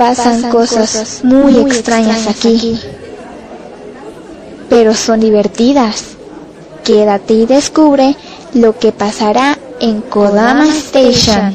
Pasan, 0.00 0.50
cosas, 0.50 1.20
muy, 1.24 1.58
extrañas, 1.58 2.26
aquí. 2.26 2.80
Pero 4.70 4.94
son 4.94 5.20
divertidas. 5.20 6.16
Quédate 6.82 7.34
y 7.34 7.44
descubre 7.44 8.16
lo 8.54 8.78
que 8.78 8.92
pasará 8.92 9.58
en 9.78 10.00
Kodama 10.00 10.66
Station. 10.68 11.52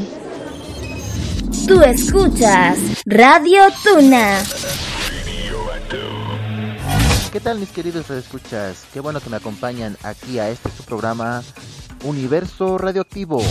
Tú 1.68 1.82
escuchas 1.82 2.78
Radio 3.08 3.64
Tuna. 3.84 4.38
¿Qué 7.34 7.40
tal 7.40 7.58
mis 7.58 7.70
queridos 7.70 8.12
escuchas? 8.12 8.84
Qué 8.94 9.00
bueno 9.00 9.22
que 9.22 9.32
me 9.32 9.38
acompañan 9.38 9.98
aquí 10.04 10.38
a 10.38 10.52
este 10.52 10.70
su 10.70 10.84
programa 10.84 11.42
Universo 12.04 12.78
Radioactivo. 12.78 13.42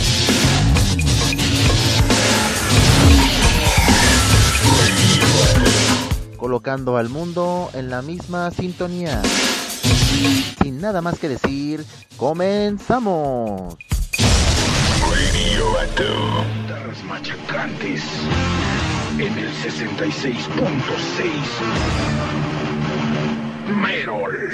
Colocando 6.45 6.95
al 6.97 7.09
mundo 7.09 7.71
en 7.73 7.89
la 7.89 8.03
misma 8.03 8.51
sintonía. 8.51 9.19
Sin 10.61 10.79
nada 10.79 11.01
más 11.01 11.17
que 11.17 11.27
decir, 11.27 11.83
comenzamos. 12.17 13.75
Guitarras 15.97 17.03
machacantes 17.03 18.03
en 19.17 19.39
el 19.39 19.51
66.6. 19.55 20.45
Merol. 23.81 24.51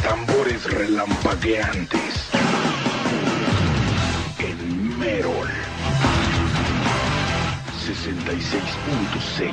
Tambores 0.00 0.64
relampagueantes 0.70 2.30
en 4.38 4.96
Merol. 4.96 5.73
66.6. 7.84 9.52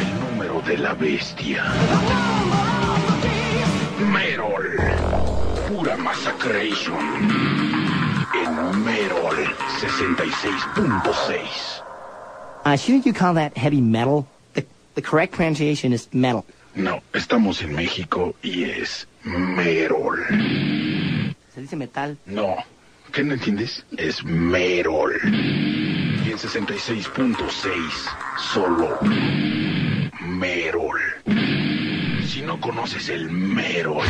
El 0.00 0.08
número 0.20 0.60
de 0.62 0.78
la 0.78 0.94
bestia. 0.94 1.64
Merol. 4.12 4.76
Pura 5.68 5.96
Massacration. 5.96 6.94
En 8.34 8.84
Merol 8.84 9.34
66.6. 9.80 11.82
Uh, 12.64 12.76
shouldn't 12.76 13.04
you 13.04 13.12
call 13.12 13.34
that 13.34 13.56
heavy 13.56 13.80
metal? 13.80 14.28
The, 14.54 14.64
the 14.94 15.02
correct 15.02 15.32
pronunciation 15.32 15.92
is 15.92 16.06
metal. 16.12 16.44
No, 16.76 17.00
estamos 17.14 17.62
en 17.62 17.74
México 17.74 18.36
y 18.44 18.62
es 18.62 19.08
Merol. 19.24 20.24
Se 21.52 21.62
dice 21.62 21.74
metal. 21.74 22.16
No, 22.26 22.58
¿qué 23.16 23.24
no 23.24 23.32
entiendes? 23.32 23.84
Es 23.96 24.22
Merol. 24.24 25.18
Y 25.24 26.30
en 26.30 26.36
66.6, 26.36 27.40
solo 28.36 28.98
Merol. 30.20 31.00
Si 32.26 32.42
no 32.42 32.60
conoces 32.60 33.08
el 33.08 33.30
Merol, 33.30 34.04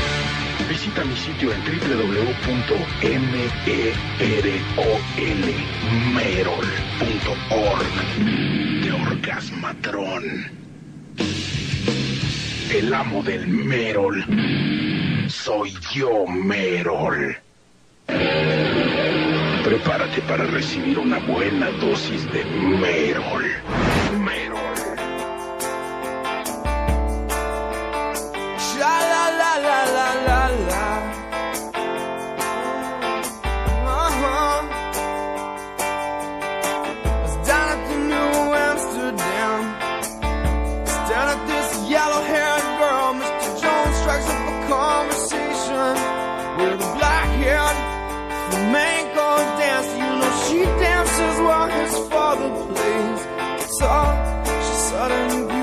visita 0.68 1.04
mi 1.04 1.14
sitio 1.14 1.52
en 1.52 1.60
www.merol.org 1.60 2.42
de 8.82 8.92
Orgasmatron. 8.92 10.24
El 12.74 12.92
amo 12.92 13.22
del 13.22 13.46
Merol. 13.46 14.24
Soy 15.28 15.72
yo, 15.94 16.26
Merol. 16.26 17.45
Prepárate 19.64 20.20
para 20.28 20.44
recibir 20.44 20.98
una 20.98 21.18
buena 21.18 21.70
dosis 21.80 22.30
de 22.32 22.44
Merol. 22.44 23.44
Merol. 24.20 24.76
Sha 28.58 29.00
la 29.12 29.30
la 29.30 29.58
la 29.58 29.84
la 29.86 30.14
la 30.26 30.48
la. 30.68 31.15
Flamenco 48.50 49.28
dancer. 49.58 49.96
You 50.02 50.10
know 50.20 50.32
she 50.44 50.60
dances 50.82 51.36
while 51.46 51.68
his 51.78 51.94
father 52.10 52.50
plays 52.74 53.20
guitar. 53.60 54.10
She's 54.64 54.82
sudden 54.90 55.55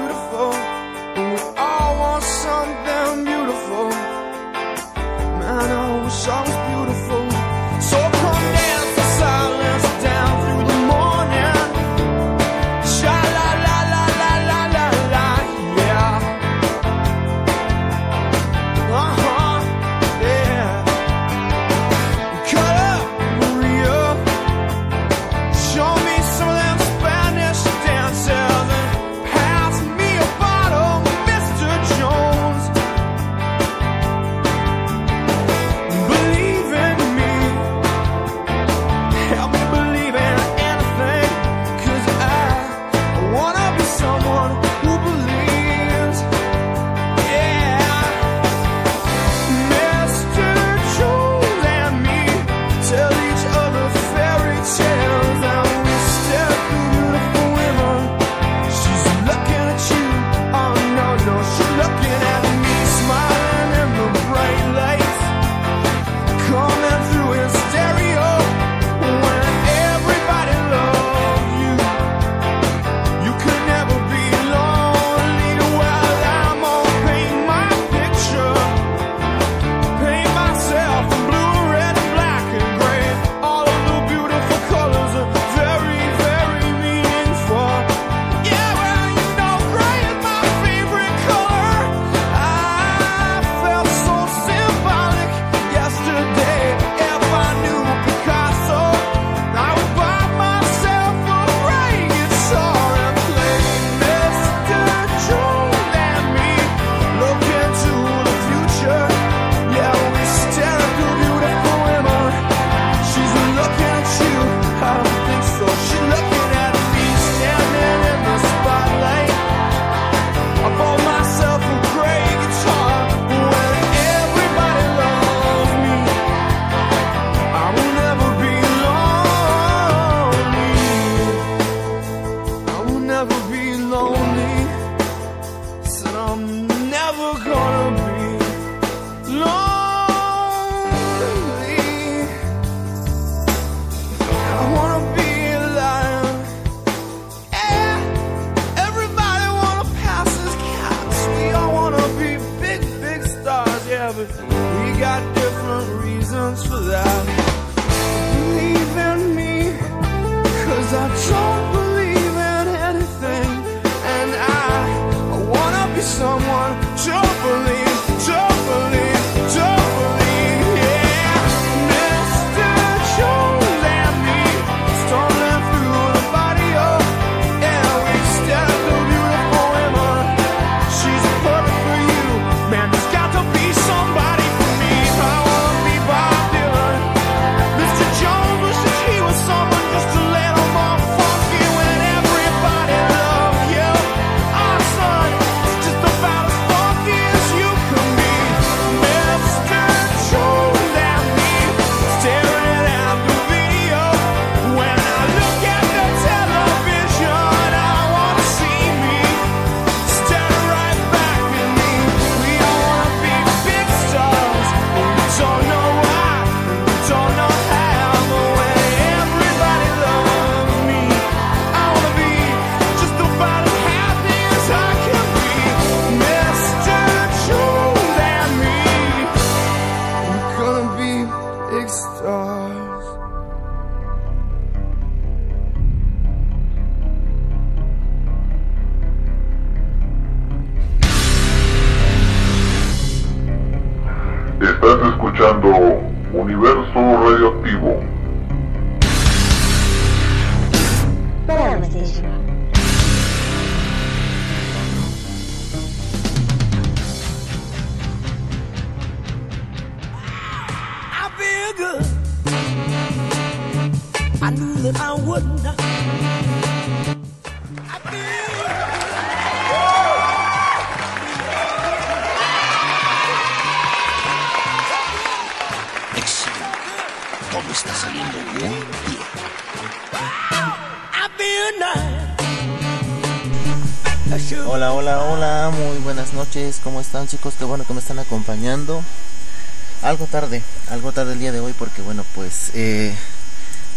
tarde, 290.33 290.63
algo 290.89 291.12
tarde 291.12 291.33
el 291.33 291.39
día 291.39 291.51
de 291.51 291.59
hoy 291.59 291.74
porque 291.74 292.01
bueno, 292.01 292.25
pues 292.33 292.71
eh, 292.74 293.13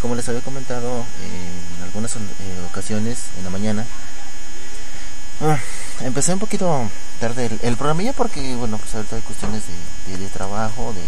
como 0.02 0.14
les 0.14 0.28
había 0.28 0.42
comentado 0.42 1.06
en 1.24 1.82
algunas 1.82 2.14
eh, 2.14 2.18
ocasiones 2.70 3.22
en 3.38 3.44
la 3.44 3.48
mañana, 3.48 3.86
ah, 5.40 5.58
empecé 6.02 6.34
un 6.34 6.38
poquito 6.38 6.90
tarde 7.20 7.46
el, 7.46 7.58
el 7.62 7.76
programilla 7.78 8.12
porque 8.12 8.54
bueno, 8.54 8.76
pues 8.76 8.94
ahorita 8.94 9.16
hay 9.16 9.22
cuestiones 9.22 9.62
de, 10.06 10.28
trabajo, 10.28 10.92
de, 10.92 11.00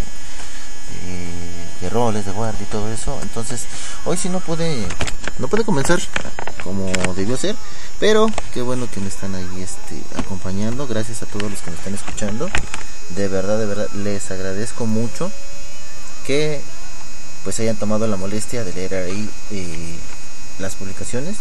de, 1.12 1.31
de 1.82 1.90
roles, 1.90 2.24
de 2.24 2.32
guardia 2.32 2.62
y 2.62 2.72
todo 2.72 2.90
eso. 2.90 3.19
Entonces, 3.20 3.66
hoy 4.06 4.16
sí 4.16 4.31
no 4.31 4.40
pude, 4.40 4.88
no 5.36 5.48
pude 5.48 5.62
comenzar 5.62 6.00
como 6.64 6.90
debió 7.14 7.36
ser, 7.36 7.54
pero 8.00 8.28
qué 8.54 8.62
bueno 8.62 8.88
que 8.90 9.00
me 9.00 9.08
están 9.08 9.34
ahí 9.34 9.62
este, 9.62 10.00
acompañando. 10.18 10.86
Gracias 10.86 11.22
a 11.22 11.26
todos 11.26 11.50
los 11.50 11.60
que 11.60 11.70
me 11.70 11.76
están 11.76 11.94
escuchando. 11.94 12.48
De 13.16 13.28
verdad, 13.28 13.58
de 13.58 13.66
verdad, 13.66 13.88
les 13.94 14.31
agradezco 14.31 14.86
mucho 14.86 15.31
que 16.24 16.60
pues 17.44 17.58
hayan 17.60 17.76
tomado 17.76 18.06
la 18.06 18.17
molestia 18.17 18.64
de 18.64 18.72
leer 18.72 18.94
ahí 18.94 19.31
eh, 19.50 19.96
las 20.58 20.74
publicaciones. 20.74 21.38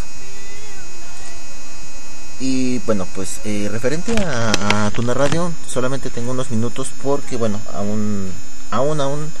Y 2.40 2.78
bueno, 2.80 3.06
pues 3.14 3.40
eh, 3.44 3.68
referente 3.70 4.14
a, 4.24 4.90
Tuna 4.94 5.12
Radio, 5.12 5.52
solamente 5.66 6.08
tengo 6.08 6.30
unos 6.30 6.50
minutos 6.50 6.90
porque, 7.02 7.36
bueno, 7.36 7.60
aún, 7.74 8.32
aún, 8.70 9.00
aún 9.00 9.32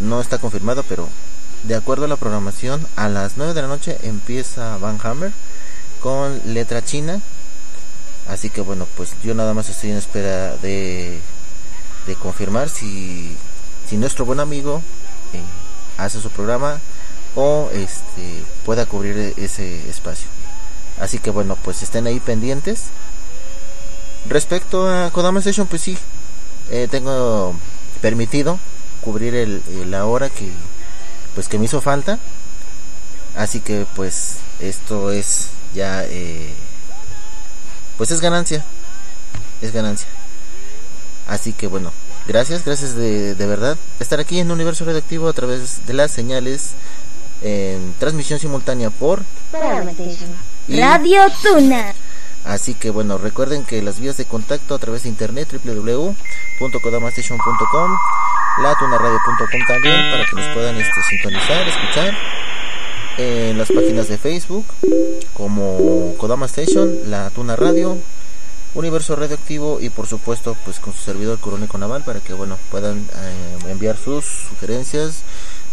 no 0.00 0.20
está 0.20 0.38
confirmado, 0.38 0.82
pero 0.88 1.08
de 1.62 1.76
acuerdo 1.76 2.04
a 2.04 2.08
la 2.08 2.16
programación, 2.16 2.86
a 2.96 3.08
las 3.08 3.36
9 3.36 3.54
de 3.54 3.62
la 3.62 3.68
noche 3.68 3.96
empieza 4.02 4.76
Van 4.78 4.98
Hammer 5.02 5.32
con 6.02 6.40
letra 6.52 6.84
china. 6.84 7.20
Así 8.28 8.50
que 8.50 8.60
bueno, 8.60 8.86
pues 8.96 9.10
yo 9.22 9.34
nada 9.34 9.54
más 9.54 9.68
estoy 9.68 9.90
en 9.90 9.96
espera 9.98 10.56
de, 10.58 11.18
de 12.06 12.14
confirmar 12.16 12.68
si, 12.68 13.36
si 13.88 13.96
nuestro 13.96 14.24
buen 14.24 14.40
amigo 14.40 14.80
eh, 15.32 15.40
hace 15.98 16.20
su 16.20 16.30
programa 16.30 16.78
o 17.34 17.68
este 17.72 18.42
pueda 18.64 18.86
cubrir 18.86 19.34
ese 19.36 19.88
espacio. 19.88 20.28
Así 21.00 21.18
que 21.18 21.30
bueno, 21.30 21.56
pues 21.64 21.82
estén 21.82 22.06
ahí 22.06 22.20
pendientes. 22.20 22.84
Respecto 24.28 24.88
a 24.88 25.10
Kodama 25.10 25.40
Station, 25.40 25.66
pues 25.66 25.82
sí, 25.82 25.98
eh, 26.70 26.86
tengo 26.90 27.54
permitido 28.00 28.58
cubrir 29.00 29.34
el, 29.34 29.62
el- 29.68 29.90
la 29.90 30.06
hora 30.06 30.30
que 30.30 30.48
pues 31.34 31.48
que 31.48 31.58
me 31.58 31.64
hizo 31.64 31.80
falta. 31.80 32.18
Así 33.36 33.60
que 33.60 33.84
pues 33.96 34.34
esto 34.60 35.10
es 35.10 35.48
ya 35.74 36.04
eh, 36.04 36.52
pues 37.96 38.10
es 38.10 38.20
ganancia, 38.20 38.64
es 39.60 39.72
ganancia. 39.72 40.08
Así 41.28 41.52
que 41.52 41.66
bueno, 41.66 41.92
gracias, 42.26 42.64
gracias 42.64 42.94
de, 42.94 43.34
de 43.34 43.46
verdad 43.46 43.76
estar 44.00 44.20
aquí 44.20 44.38
en 44.38 44.50
Universo 44.50 44.84
Radioactivo 44.84 45.28
a 45.28 45.32
través 45.32 45.86
de 45.86 45.92
las 45.92 46.10
señales 46.10 46.74
en 47.42 47.94
transmisión 47.98 48.38
simultánea 48.38 48.90
por 48.90 49.22
y 50.68 50.80
Radio 50.80 51.22
Tuna. 51.42 51.92
Así 52.44 52.74
que 52.74 52.90
bueno, 52.90 53.18
recuerden 53.18 53.64
que 53.64 53.82
las 53.82 53.98
vías 54.00 54.16
de 54.16 54.24
contacto 54.24 54.74
a 54.74 54.78
través 54.78 55.04
de 55.04 55.10
internet 55.10 55.48
www.kodamastation.com, 55.52 57.98
latunaradio.com 58.62 59.60
también 59.66 60.10
para 60.10 60.24
que 60.24 60.36
nos 60.36 60.48
puedan 60.54 60.76
este, 60.76 61.02
sintonizar, 61.08 61.68
escuchar 61.68 62.16
en 63.18 63.58
las 63.58 63.68
páginas 63.68 64.08
de 64.08 64.18
Facebook 64.18 64.64
como 65.34 66.14
Kodama 66.18 66.46
Station, 66.46 67.10
La 67.10 67.30
Tuna 67.30 67.56
Radio, 67.56 67.98
Universo 68.74 69.16
Radioactivo 69.16 69.80
y 69.80 69.90
por 69.90 70.06
supuesto 70.06 70.56
pues 70.64 70.78
con 70.78 70.94
su 70.94 71.00
servidor 71.00 71.38
Coroneco 71.38 71.76
Naval 71.78 72.02
para 72.04 72.20
que 72.20 72.32
bueno 72.32 72.58
puedan 72.70 72.98
eh, 72.98 73.70
enviar 73.70 73.96
sus 73.96 74.24
sugerencias, 74.24 75.22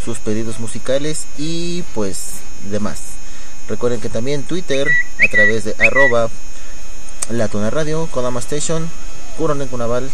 sus 0.04 0.20
pedidos 0.20 0.60
musicales 0.60 1.28
y 1.38 1.84
pues 1.94 2.32
demás. 2.70 3.02
Recuerden 3.68 4.02
que 4.02 4.10
también 4.10 4.44
Twitter 4.44 4.90
a 5.24 5.32
través 5.32 5.64
de 5.64 5.76
arroba 5.80 6.30
la 7.30 7.48
Tuna 7.48 7.70
Radio, 7.70 8.08
Kodama 8.12 8.40
Station, 8.40 8.90
Coroneco 9.38 9.78
Naval 9.78 10.10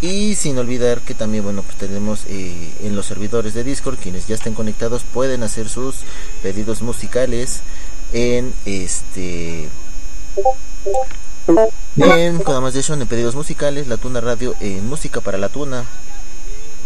y 0.00 0.34
sin 0.34 0.58
olvidar 0.58 1.00
que 1.00 1.14
también 1.14 1.44
bueno 1.44 1.62
pues 1.62 1.76
tenemos 1.76 2.20
eh, 2.28 2.72
en 2.82 2.96
los 2.96 3.06
servidores 3.06 3.54
de 3.54 3.64
Discord 3.64 3.96
quienes 3.96 4.26
ya 4.26 4.34
estén 4.34 4.54
conectados 4.54 5.02
pueden 5.02 5.42
hacer 5.42 5.68
sus 5.68 5.96
pedidos 6.42 6.82
musicales 6.82 7.60
en 8.12 8.52
este 8.64 9.68
En 11.96 12.38
Kodama 12.38 12.68
Station 12.68 13.02
en 13.02 13.08
pedidos 13.08 13.34
musicales, 13.34 13.86
La 13.86 13.98
Tuna 13.98 14.20
Radio 14.20 14.54
en 14.60 14.86
música 14.86 15.20
para 15.20 15.38
la 15.38 15.48
Tuna, 15.48 15.84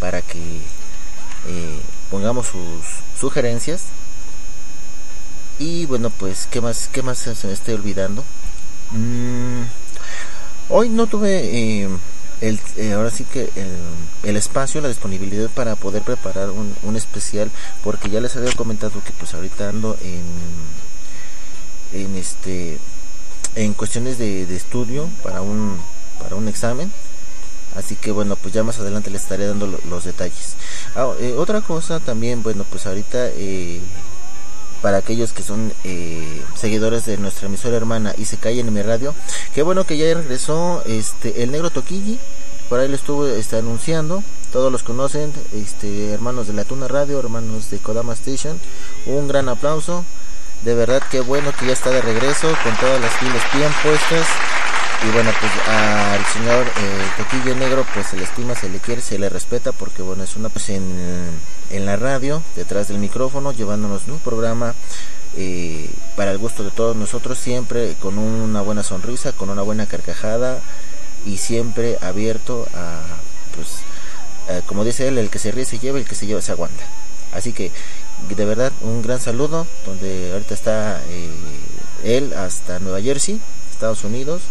para 0.00 0.20
que 0.20 0.38
eh, 1.46 1.80
pongamos 2.10 2.48
sus 2.48 2.84
sugerencias. 3.18 3.84
Y 5.58 5.86
bueno, 5.86 6.10
pues, 6.10 6.46
¿qué 6.50 6.60
más, 6.60 6.88
qué 6.92 7.02
más 7.02 7.18
se 7.18 7.46
me 7.46 7.52
esté 7.52 7.74
olvidando? 7.74 8.24
Mm, 8.90 9.62
hoy 10.68 10.88
no 10.88 11.06
tuve 11.06 11.82
eh, 11.82 11.88
el, 12.40 12.60
eh, 12.76 12.92
ahora 12.92 13.10
sí 13.10 13.24
que 13.24 13.50
el, 14.24 14.36
espacio, 14.36 14.80
la 14.80 14.88
disponibilidad 14.88 15.48
para 15.50 15.74
poder 15.76 16.02
preparar 16.02 16.50
un, 16.50 16.74
un 16.82 16.96
especial, 16.96 17.50
porque 17.82 18.10
ya 18.10 18.20
les 18.20 18.36
había 18.36 18.52
comentado 18.52 19.02
que 19.04 19.12
pues 19.12 19.34
ahorita 19.34 19.68
ando 19.70 19.96
en, 20.02 20.22
en 21.92 22.16
este 22.16 22.78
en 23.54 23.74
cuestiones 23.74 24.18
de, 24.18 24.46
de 24.46 24.56
estudio 24.56 25.08
para 25.22 25.42
un 25.42 25.78
para 26.22 26.36
un 26.36 26.48
examen. 26.48 26.92
Así 27.76 27.96
que 27.96 28.10
bueno 28.10 28.36
pues 28.36 28.54
ya 28.54 28.62
más 28.62 28.78
adelante 28.78 29.10
les 29.10 29.22
estaré 29.22 29.46
dando 29.46 29.66
lo- 29.66 29.80
los 29.88 30.04
detalles. 30.04 30.56
Ah, 30.94 31.12
eh, 31.20 31.34
otra 31.36 31.60
cosa 31.60 32.00
también 32.00 32.42
bueno 32.42 32.64
pues 32.68 32.86
ahorita 32.86 33.28
eh, 33.34 33.80
para 34.82 34.98
aquellos 34.98 35.32
que 35.32 35.42
son 35.42 35.72
eh, 35.84 36.42
seguidores 36.56 37.06
de 37.06 37.16
nuestra 37.16 37.46
emisora 37.46 37.76
hermana 37.76 38.14
y 38.16 38.24
se 38.24 38.36
cae 38.36 38.60
en 38.60 38.72
mi 38.72 38.82
radio 38.82 39.14
qué 39.54 39.62
bueno 39.62 39.84
que 39.84 39.96
ya 39.96 40.14
regresó 40.14 40.82
este 40.86 41.42
el 41.42 41.50
negro 41.50 41.70
Toquilli 41.70 42.18
por 42.68 42.80
ahí 42.80 42.88
lo 42.88 42.94
estuvo 42.94 43.26
este, 43.26 43.56
anunciando 43.56 44.22
todos 44.52 44.70
los 44.70 44.82
conocen 44.82 45.32
este 45.54 46.12
hermanos 46.12 46.46
de 46.46 46.52
la 46.52 46.64
Tuna 46.64 46.88
Radio 46.88 47.18
hermanos 47.18 47.70
de 47.70 47.78
Kodama 47.78 48.12
Station 48.12 48.58
un 49.06 49.28
gran 49.28 49.48
aplauso 49.48 50.04
de 50.64 50.74
verdad 50.74 51.02
que 51.10 51.20
bueno 51.20 51.52
que 51.58 51.66
ya 51.66 51.72
está 51.72 51.90
de 51.90 52.00
regreso 52.00 52.48
con 52.62 52.76
todas 52.76 53.00
las 53.00 53.12
pilas 53.14 53.42
bien 53.54 53.70
puestas 53.82 54.26
y 55.06 55.10
bueno 55.12 55.30
pues 55.40 55.52
al 55.68 56.24
señor 56.26 56.66
eh, 56.66 57.10
Toquillo 57.16 57.54
Negro 57.54 57.86
pues 57.94 58.08
se 58.08 58.16
le 58.16 58.24
estima, 58.24 58.54
se 58.54 58.68
le 58.68 58.78
quiere, 58.78 59.00
se 59.00 59.18
le 59.18 59.28
respeta 59.28 59.72
porque 59.72 60.02
bueno 60.02 60.24
es 60.24 60.34
una 60.36 60.48
pues 60.48 60.70
en, 60.70 61.30
en 61.70 61.86
la 61.86 61.96
radio, 61.96 62.42
detrás 62.56 62.88
del 62.88 62.98
micrófono, 62.98 63.52
llevándonos 63.52 64.06
un 64.08 64.18
programa 64.18 64.74
eh, 65.36 65.90
para 66.16 66.30
el 66.30 66.38
gusto 66.38 66.64
de 66.64 66.70
todos 66.70 66.96
nosotros, 66.96 67.38
siempre 67.38 67.94
con 68.00 68.18
una 68.18 68.62
buena 68.62 68.82
sonrisa, 68.82 69.32
con 69.32 69.50
una 69.50 69.62
buena 69.62 69.86
carcajada 69.86 70.60
y 71.26 71.36
siempre 71.36 71.98
abierto 72.00 72.66
a 72.74 73.00
pues 73.54 73.82
eh, 74.48 74.62
como 74.64 74.84
dice 74.84 75.06
él, 75.08 75.18
el 75.18 75.28
que 75.28 75.38
se 75.38 75.50
ríe 75.50 75.64
se 75.66 75.78
lleva, 75.78 75.98
el 75.98 76.06
que 76.06 76.14
se 76.14 76.26
lleva 76.26 76.40
se 76.40 76.52
aguanta. 76.52 76.84
Así 77.32 77.52
que 77.52 77.70
de 78.34 78.44
verdad 78.44 78.72
un 78.80 79.02
gran 79.02 79.20
saludo 79.20 79.66
donde 79.84 80.32
ahorita 80.32 80.54
está 80.54 81.02
eh, 81.08 81.30
él 82.04 82.32
hasta 82.32 82.78
Nueva 82.78 83.02
Jersey, 83.02 83.40
Estados 83.70 84.04
Unidos. 84.04 84.42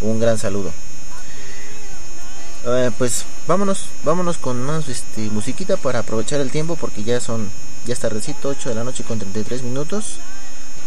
Un 0.00 0.20
gran 0.20 0.38
saludo. 0.38 0.70
Eh, 2.70 2.90
pues 2.98 3.24
vámonos, 3.46 3.86
vámonos 4.04 4.36
con 4.36 4.62
más 4.62 4.88
este, 4.88 5.30
musiquita 5.30 5.78
para 5.78 6.00
aprovechar 6.00 6.38
el 6.40 6.50
tiempo 6.50 6.76
porque 6.76 7.02
ya 7.02 7.18
son, 7.18 7.48
ya 7.86 7.94
está 7.94 8.10
recito 8.10 8.50
8 8.50 8.68
de 8.68 8.74
la 8.74 8.84
noche 8.84 9.04
con 9.04 9.18
33 9.18 9.62
minutos. 9.62 10.18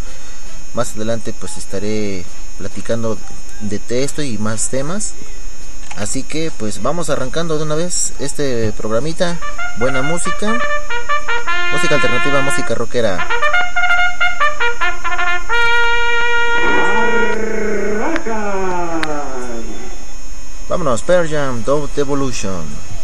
Más 0.73 0.95
adelante 0.95 1.35
pues 1.39 1.55
estaré 1.55 2.25
platicando 2.57 3.19
de 3.61 4.03
esto 4.03 4.23
y 4.23 4.39
más 4.39 4.69
temas. 4.69 5.13
Así 5.97 6.23
que 6.23 6.51
pues 6.57 6.81
vamos 6.81 7.11
arrancando 7.11 7.59
de 7.59 7.63
una 7.63 7.75
vez 7.75 8.13
este 8.17 8.71
programita. 8.71 9.37
Buena 9.77 10.01
música. 10.01 10.59
Música 11.71 11.93
alternativa, 11.93 12.41
música 12.41 12.73
rockera. 12.73 13.27
Vámonos, 20.67 21.03
Pearl 21.03 21.29
Jam, 21.29 21.63
Dove 21.63 21.87
Devolution. 21.95 22.94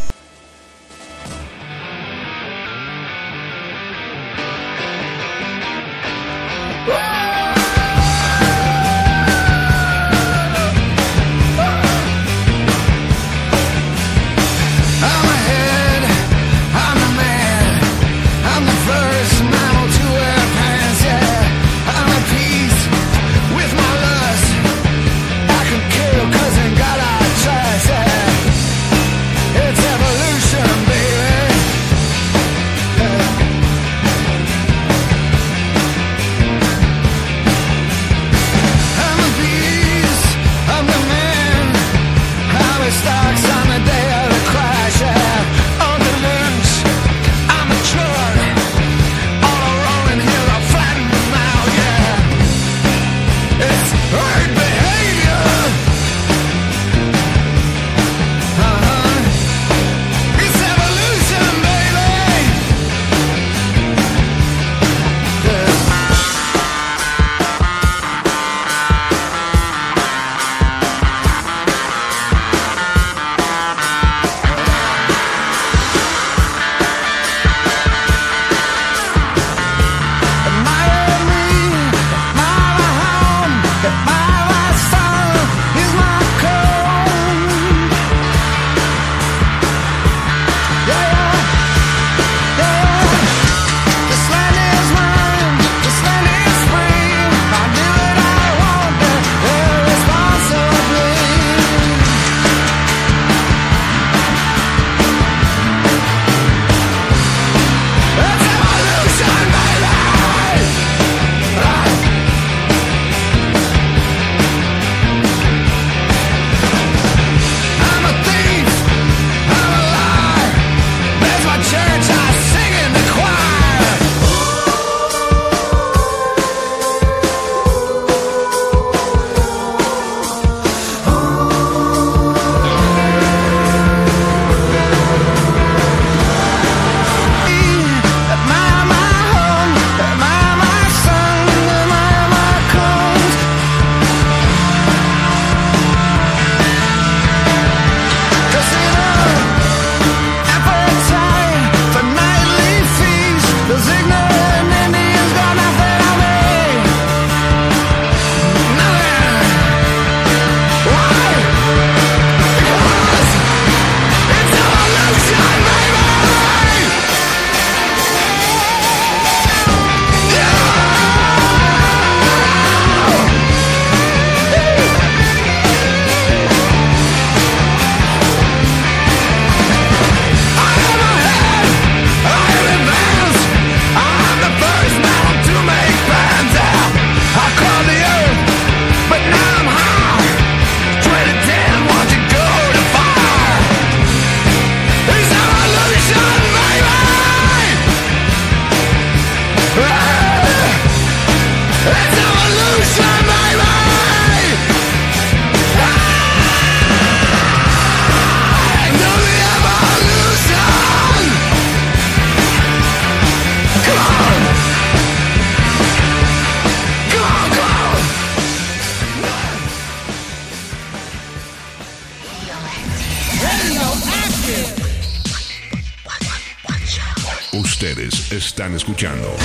Están 228.61 228.75
escuchando. 228.75 229.40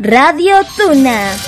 Radio 0.00 0.62
Tuna. 0.76 1.47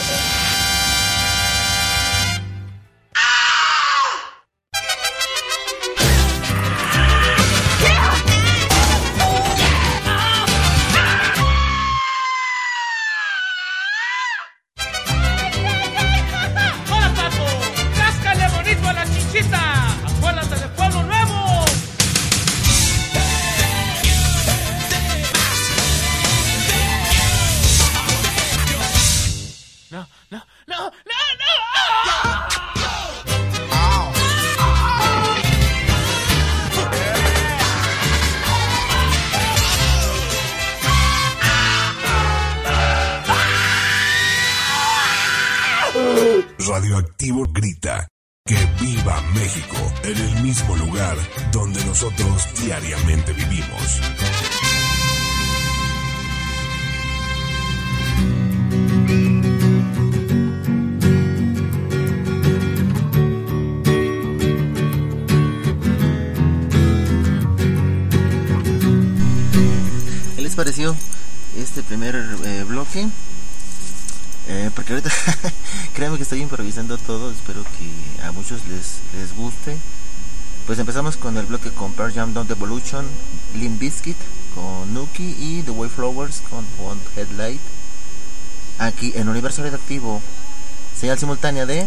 Señal 91.11 91.19
simultánea 91.19 91.67
de... 91.67 91.87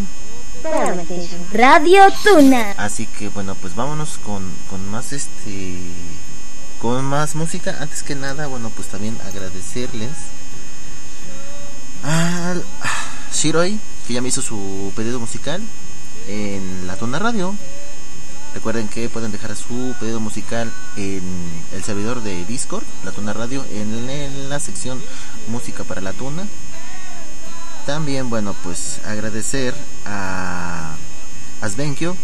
Radio 1.54 2.02
Tuna. 2.24 2.72
Así 2.72 3.08
que 3.08 3.30
bueno, 3.30 3.56
pues 3.56 3.74
vámonos 3.74 4.18
con, 4.18 4.44
con 4.70 4.90
más 4.90 5.14
este 5.14 5.78
con 6.80 7.06
más 7.06 7.36
música. 7.36 7.78
Antes 7.80 8.04
que 8.04 8.16
nada, 8.16 8.48
bueno, 8.48 8.70
pues 8.76 8.90
también 8.90 9.18
agradecerles 9.26 10.12
al 12.04 12.66
Shiroi, 13.32 13.80
que 14.06 14.14
ya 14.14 14.22
me 14.22 14.28
hizo 14.28 14.42
su 14.42 14.92
pedido 14.94 15.22
musical 15.22 15.62
en 16.28 16.86
la 16.86 16.98
Tuna 16.98 17.18
Radio. 17.20 17.56
Recuerden 18.54 18.90
que 18.90 19.08
pueden 19.08 19.32
dejar 19.32 19.56
su 19.56 19.96
pedido 20.02 20.20
musical 20.20 20.70
en 20.98 21.24
el 21.72 21.82
servidor 21.82 22.24
de 22.24 22.44
Discord, 22.44 22.84
la 23.06 23.12
Tuna 23.12 23.32
Radio, 23.32 23.66
en, 23.72 24.10
en 24.10 24.50
la 24.50 24.60
sección 24.60 25.02
Música 25.48 25.86
para 25.86 26.02
la 26.02 26.12
Tuna. 26.12 26.46
También, 27.86 28.30
bueno, 28.30 28.56
pues 28.64 29.00
agradecer 29.04 29.76
a 30.06 30.96
Asbenkyo, 31.60 32.16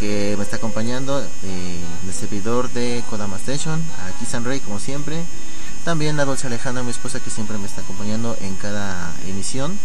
que 0.00 0.34
me 0.36 0.42
está 0.42 0.56
acompañando 0.56 1.22
eh, 1.22 1.80
en 2.02 2.08
el 2.08 2.14
servidor 2.14 2.68
de 2.72 3.04
Kodama 3.08 3.36
Station, 3.36 3.80
a 3.80 4.18
Kisan 4.18 4.44
Rey, 4.44 4.58
como 4.58 4.80
siempre. 4.80 5.22
También 5.84 6.18
a 6.18 6.24
Dulce 6.24 6.48
Alejandra, 6.48 6.82
mi 6.82 6.90
esposa, 6.90 7.20
que 7.20 7.30
siempre 7.30 7.58
me 7.58 7.66
está 7.66 7.82
acompañando 7.82 8.36
en 8.40 8.56
cada 8.56 9.14
emisión. 9.28 9.78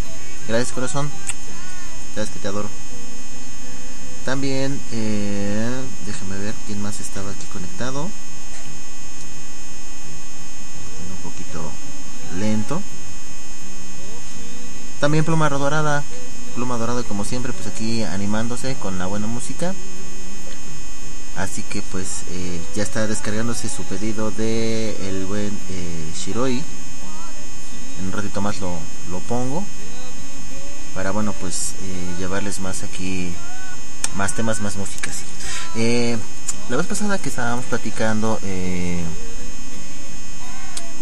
Gracias, 0.47 0.71
corazón. 0.71 1.11
Sabes 2.15 2.31
que 2.31 2.39
te 2.39 2.47
adoro. 2.47 2.69
También, 4.25 4.79
eh, 4.91 5.69
déjame 6.07 6.39
ver 6.39 6.55
quién 6.65 6.81
más 6.81 6.99
estaba 6.99 7.29
aquí 7.29 7.45
conectado. 7.53 8.05
Un 8.05 8.11
poquito 11.23 11.71
lento. 12.39 12.81
También 14.99 15.23
Pluma 15.25 15.49
Dorada. 15.49 16.03
Pluma 16.55 16.77
Dorada, 16.77 17.03
como 17.03 17.23
siempre, 17.23 17.53
pues 17.53 17.67
aquí 17.67 18.03
animándose 18.03 18.75
con 18.75 18.97
la 18.97 19.05
buena 19.05 19.27
música. 19.27 19.73
Así 21.35 21.61
que 21.61 21.83
pues 21.83 22.23
eh, 22.31 22.59
ya 22.75 22.81
está 22.81 23.05
descargándose 23.05 23.69
su 23.69 23.83
pedido 23.83 24.31
de 24.31 25.07
el 25.07 25.27
buen 25.27 25.55
eh, 25.69 26.11
Shiroi. 26.15 26.63
En 27.99 28.05
un 28.07 28.11
ratito 28.11 28.41
más 28.41 28.59
lo, 28.59 28.79
lo 29.11 29.19
pongo. 29.19 29.63
Para 30.95 31.11
bueno 31.11 31.33
pues 31.33 31.73
eh, 31.83 32.15
llevarles 32.17 32.59
más 32.59 32.81
aquí, 32.81 33.35
más 34.15 34.33
temas, 34.33 34.61
más 34.61 34.77
músicas. 34.77 35.17
Eh, 35.75 36.17
la 36.69 36.77
vez 36.77 36.87
pasada 36.87 37.19
que 37.19 37.29
estábamos 37.29 37.65
platicando 37.65 38.39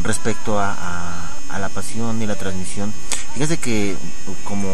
respecto 0.03 0.60
a, 0.60 1.31
a 1.47 1.60
la 1.60 1.69
pasión 1.69 2.21
y 2.21 2.27
la 2.27 2.36
transmisión, 2.36 2.93
fíjense 3.36 3.58
que 3.58 3.95
como 4.43 4.69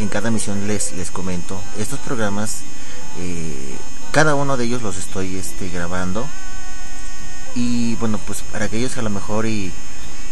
en 0.00 0.08
cada 0.08 0.28
emisión 0.28 0.66
les, 0.66 0.92
les 0.92 1.10
comento, 1.10 1.62
estos 1.78 2.00
programas 2.00 2.62
eh, 3.18 3.76
cada 4.12 4.34
uno 4.34 4.56
de 4.56 4.64
ellos 4.64 4.80
los 4.80 4.96
estoy 4.96 5.36
este 5.36 5.68
grabando. 5.68 6.26
Y 7.54 7.94
bueno 7.96 8.18
pues 8.18 8.42
para 8.42 8.64
aquellos 8.64 8.94
que 8.94 9.00
a 9.00 9.02
lo 9.02 9.10
mejor 9.10 9.46
y 9.46 9.72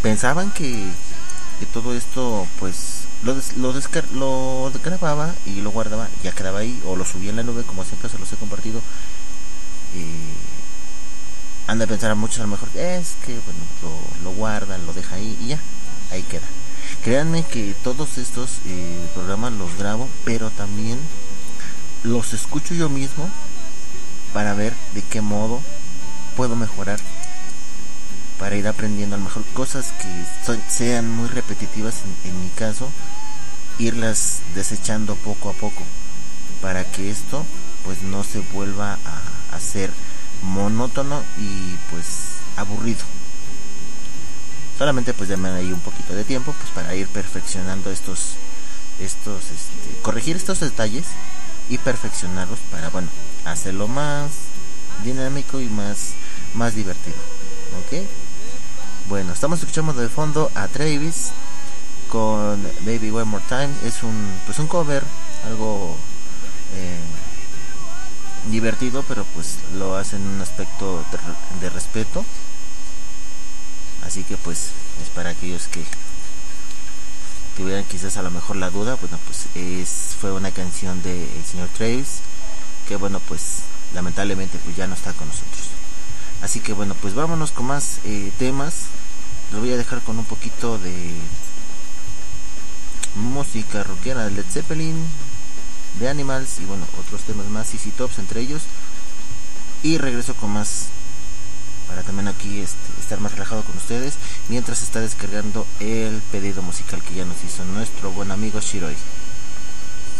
pensaban 0.02 0.50
que, 0.50 0.87
que 1.61 1.66
todo 1.66 1.94
esto 1.94 2.46
pues 2.59 3.04
lo, 3.22 3.35
des, 3.35 3.57
lo, 3.57 3.72
descar 3.72 4.04
lo 4.12 4.72
grababa 4.83 5.35
y 5.46 5.61
lo 5.61 5.70
guardaba 5.70 6.09
ya 6.22 6.33
quedaba 6.33 6.61
ahí 6.61 6.83
o 6.87 6.96
lo 6.96 7.04
subía 7.04 7.30
en 7.30 7.37
la 7.37 7.42
nube 7.42 7.62
como 7.62 7.85
siempre 7.85 8.11
se 8.11 8.18
los 8.18 8.30
he 8.33 8.37
compartido 8.37 8.80
eh, 9.94 10.35
han 11.66 11.78
de 11.78 11.87
pensar 11.87 12.11
a 12.11 12.14
muchos 12.14 12.40
a 12.40 12.42
lo 12.42 12.48
mejor 12.48 12.68
es 12.74 13.14
que 13.24 13.33
bueno 13.33 13.61
lo, 13.83 14.30
lo 14.30 14.37
guardan 14.37 14.85
lo 14.85 14.92
deja 14.92 15.14
ahí 15.16 15.38
y 15.40 15.48
ya 15.48 15.59
ahí 16.11 16.22
queda 16.22 16.46
créanme 17.02 17.44
que 17.44 17.74
todos 17.82 18.18
estos 18.18 18.58
eh, 18.66 19.08
programas 19.14 19.52
los 19.52 19.76
grabo 19.76 20.08
pero 20.24 20.50
también 20.50 20.98
los 22.02 22.32
escucho 22.32 22.74
yo 22.74 22.88
mismo 22.88 23.28
para 24.32 24.54
ver 24.54 24.74
de 24.94 25.02
qué 25.02 25.20
modo 25.20 25.60
puedo 26.36 26.56
mejorar 26.56 26.98
para 28.38 28.56
ir 28.56 28.66
aprendiendo 28.66 29.16
a 29.16 29.18
lo 29.18 29.24
mejor 29.24 29.44
cosas 29.54 29.92
que 30.00 30.58
sean 30.68 31.10
muy 31.10 31.28
repetitivas 31.28 32.02
en, 32.24 32.40
mi 32.40 32.48
caso 32.50 32.90
irlas 33.78 34.40
desechando 34.54 35.14
poco 35.16 35.50
a 35.50 35.52
poco 35.52 35.82
para 36.60 36.84
que 36.84 37.10
esto 37.10 37.44
pues 37.84 38.02
no 38.02 38.24
se 38.24 38.40
vuelva 38.40 38.98
a 39.04 39.56
hacer 39.56 39.90
monótono 40.42 41.22
y 41.38 41.76
pues 41.90 42.36
aburrido 42.56 43.04
solamente 44.78 45.14
pues 45.14 45.28
denme 45.28 45.48
ahí 45.50 45.72
un 45.72 45.80
poquito 45.80 46.14
de 46.14 46.24
tiempo 46.24 46.54
pues 46.58 46.70
para 46.70 46.94
ir 46.94 47.08
perfeccionando 47.08 47.90
estos 47.90 48.34
estos 49.00 49.42
este, 49.44 50.00
corregir 50.02 50.37
estos 50.37 50.60
detalles 50.60 51.06
y 51.68 51.78
perfeccionarlos 51.78 52.58
para 52.70 52.90
bueno 52.90 53.08
hacerlo 53.44 53.88
más 53.88 54.30
dinámico 55.02 55.60
y 55.60 55.68
más 55.68 56.14
más 56.54 56.74
divertido 56.74 57.16
ok 57.87 58.04
bueno 59.08 59.32
estamos 59.32 59.60
escuchando 59.60 59.92
de 59.92 60.08
fondo 60.08 60.50
a 60.54 60.68
Travis 60.68 61.32
con 62.14 62.62
Baby 62.87 63.10
One 63.10 63.24
More 63.24 63.44
Time. 63.48 63.70
Es 63.84 64.04
un 64.04 64.14
pues 64.46 64.60
un 64.60 64.68
cover 64.68 65.02
algo 65.46 65.96
eh, 66.74 67.00
divertido 68.50 69.04
pero 69.08 69.24
pues 69.34 69.58
lo 69.76 69.96
hacen 69.96 70.22
en 70.22 70.28
un 70.28 70.40
aspecto 70.40 71.04
de 71.60 71.70
respeto 71.70 72.24
así 74.06 74.24
que 74.24 74.36
pues 74.36 74.70
es 75.02 75.08
para 75.14 75.30
aquellos 75.30 75.66
que 75.68 75.84
tuvieran 77.56 77.84
quizás 77.84 78.16
a 78.16 78.22
lo 78.22 78.30
mejor 78.30 78.56
la 78.56 78.70
duda, 78.70 78.96
bueno, 78.96 79.18
pues 79.26 79.46
es 79.54 80.16
fue 80.20 80.32
una 80.32 80.50
canción 80.50 81.02
del 81.02 81.26
de 81.26 81.44
señor 81.44 81.68
Travis 81.68 82.20
que 82.86 82.96
bueno, 82.96 83.20
pues 83.20 83.62
lamentablemente 83.94 84.58
pues 84.58 84.76
ya 84.76 84.86
no 84.86 84.94
está 84.94 85.12
con 85.12 85.28
nosotros. 85.28 85.68
Así 86.42 86.60
que 86.60 86.72
bueno, 86.72 86.94
pues 87.00 87.14
vámonos 87.14 87.52
con 87.52 87.66
más 87.66 87.98
eh, 88.04 88.32
temas. 88.38 88.86
Los 89.50 89.60
voy 89.60 89.72
a 89.72 89.76
dejar 89.76 90.02
con 90.02 90.18
un 90.18 90.24
poquito 90.24 90.78
de 90.78 91.14
música 93.14 93.82
rockera 93.82 94.24
de 94.24 94.32
Led 94.32 94.44
Zeppelin, 94.50 94.96
de 95.98 96.08
Animals 96.08 96.58
y 96.60 96.64
bueno, 96.64 96.86
otros 96.98 97.22
temas 97.22 97.46
más, 97.46 97.72
Easy 97.72 97.90
Tops 97.90 98.18
entre 98.18 98.40
ellos. 98.40 98.62
Y 99.82 99.98
regreso 99.98 100.34
con 100.34 100.50
más 100.50 100.86
para 101.94 102.04
también 102.04 102.26
aquí 102.26 102.61
este, 102.61 102.76
estar 103.00 103.20
más 103.20 103.30
relajado 103.33 103.62
con 103.62 103.76
ustedes 103.76 104.14
mientras 104.48 104.83
está 104.83 105.00
descargando 105.00 105.64
el 105.78 106.20
pedido 106.33 106.61
musical 106.61 107.00
que 107.02 107.14
ya 107.14 107.24
nos 107.24 107.44
hizo 107.44 107.64
nuestro 107.66 108.11
buen 108.11 108.33
amigo 108.33 108.59
Shiroi. 108.59 108.96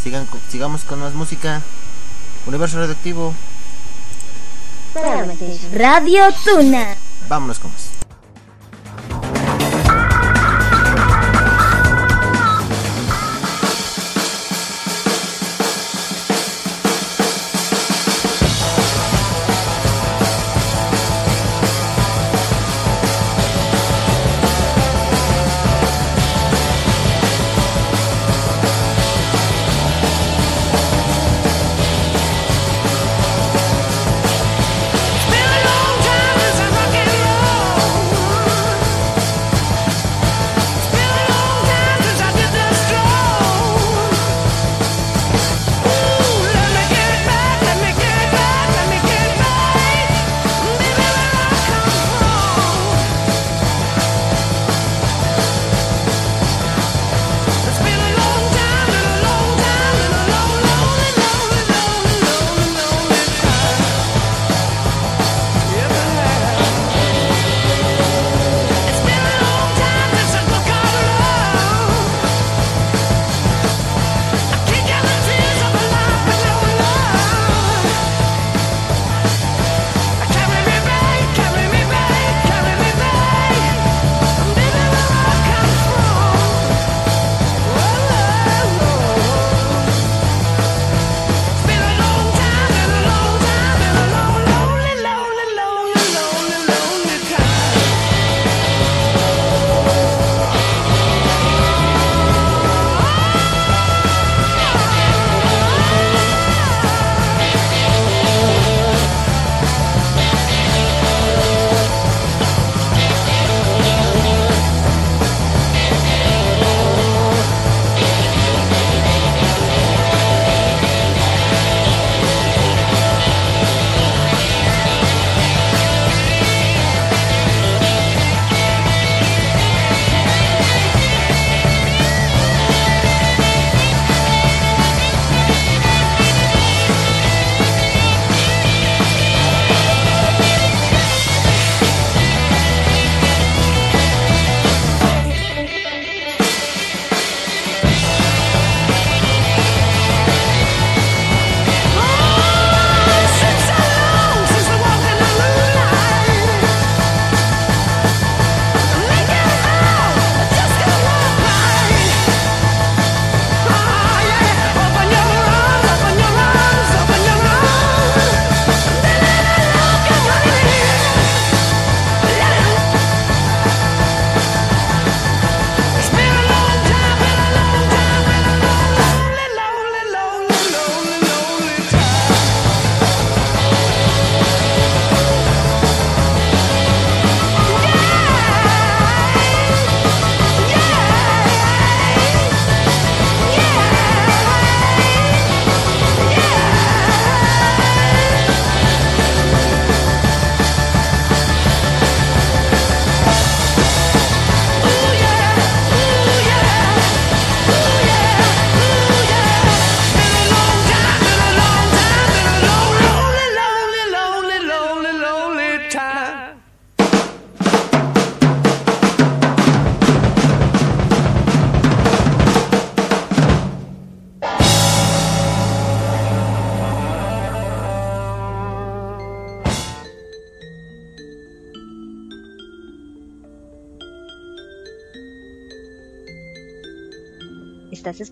Sigan, 0.01 0.29
sigamos 0.49 0.85
con 0.85 1.01
más 1.01 1.15
música. 1.15 1.63
Universo 2.47 2.79
Radioactivo. 2.79 3.35
Radio 5.73 6.23
Tuna. 6.45 6.97
Vámonos 7.29 7.59
con 7.59 7.73
más. 7.73 8.13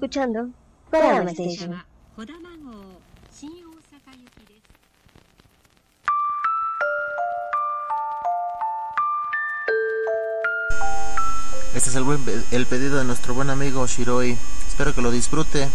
Escuchando 0.03 0.49
Kodama 0.91 1.31
Station. 1.31 1.81
Este 11.75 11.89
es 11.89 11.97
el, 11.97 12.03
buen, 12.03 12.21
el 12.51 12.67
pedido 12.67 12.99
de 12.99 13.05
nuestro 13.05 13.35
buen 13.35 13.49
amigo 13.49 13.87
Shiroi. 13.87 14.37
Espero 14.69 14.93
que 14.93 15.03
lo 15.03 15.13
disfrute. 15.13 15.69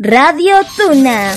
Radio 0.00 0.58
Tuna. 0.76 1.36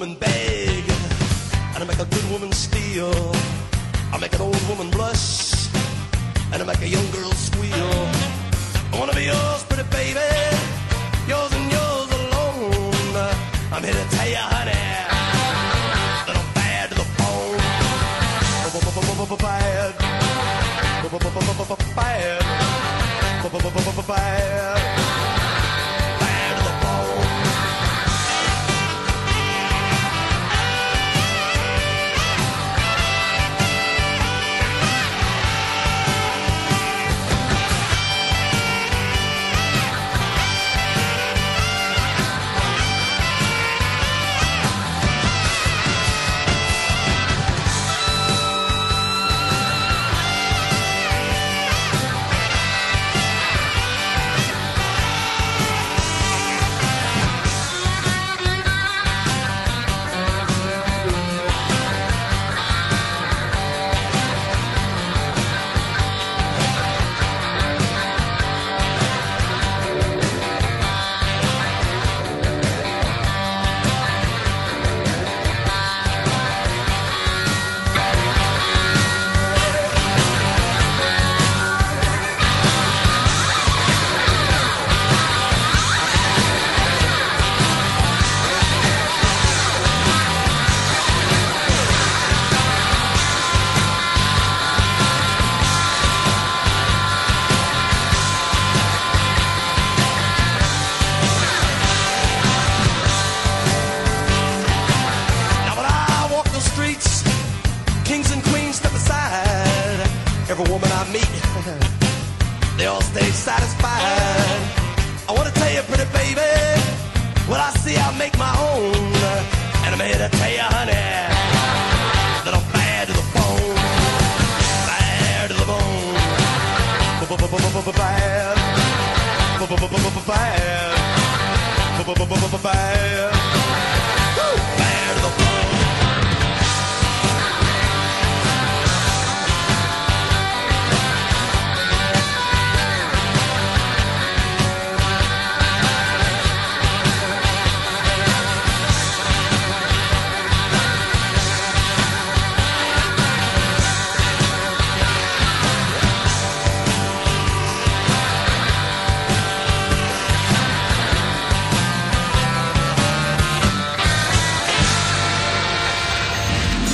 woman 0.00 0.16
bang. 0.18 0.39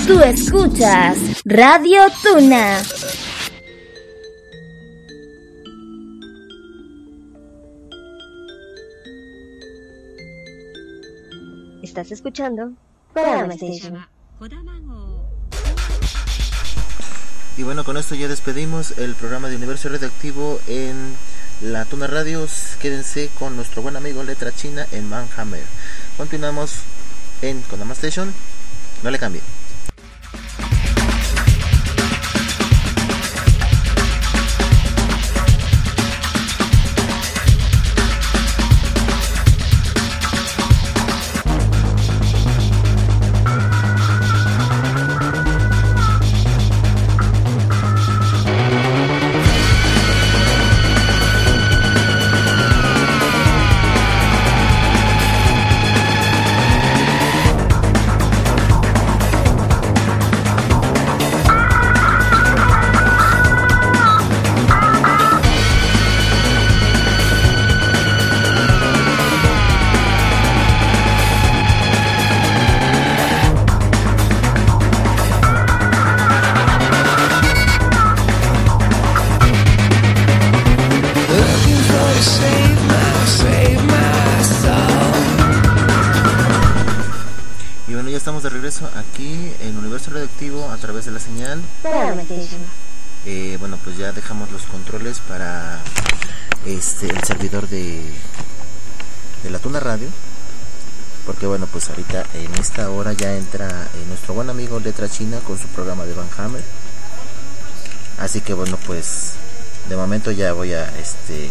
Tú 0.06 0.20
escuchas 0.20 1.18
Radio 1.44 2.02
Tuna. 2.22 2.80
Estás 11.82 12.12
escuchando 12.12 12.70
Kodama 13.12 13.54
Y 17.56 17.62
bueno, 17.64 17.82
con 17.82 17.96
esto 17.96 18.14
ya 18.14 18.28
despedimos 18.28 18.96
el 18.98 19.16
programa 19.16 19.48
de 19.48 19.56
Universo 19.56 19.88
Redactivo 19.88 20.60
en 20.68 21.16
la 21.62 21.84
Tuna 21.84 22.06
Radios. 22.06 22.76
Quédense 22.80 23.28
con 23.40 23.56
nuestro 23.56 23.82
buen 23.82 23.96
amigo 23.96 24.22
Letra 24.22 24.52
China 24.54 24.86
en 24.92 25.08
Manhammer. 25.08 25.64
Continuamos 26.16 26.76
en 27.42 27.60
Kodama 27.62 27.94
Station. 27.94 28.32
No 29.02 29.10
le 29.10 29.18
cambie. 29.18 29.42
Así 108.26 108.40
que 108.40 108.54
bueno, 108.54 108.76
pues 108.86 109.34
de 109.88 109.94
momento 109.94 110.32
ya 110.32 110.52
voy 110.52 110.72
a 110.72 110.88
este 110.98 111.48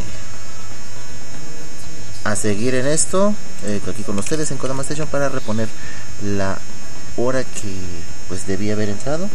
a 2.25 2.35
seguir 2.35 2.75
en 2.75 2.85
esto 2.85 3.33
eh, 3.65 3.79
aquí 3.89 4.03
con 4.03 4.19
ustedes 4.19 4.51
en 4.51 4.57
Kodama 4.57 4.81
Station 4.81 5.07
para 5.07 5.29
reponer 5.29 5.69
la 6.21 6.57
hora 7.15 7.45
que 7.45 7.79
pues 8.27 8.45
debía 8.45 8.73
haber 8.73 8.89
entrado. 8.89 9.29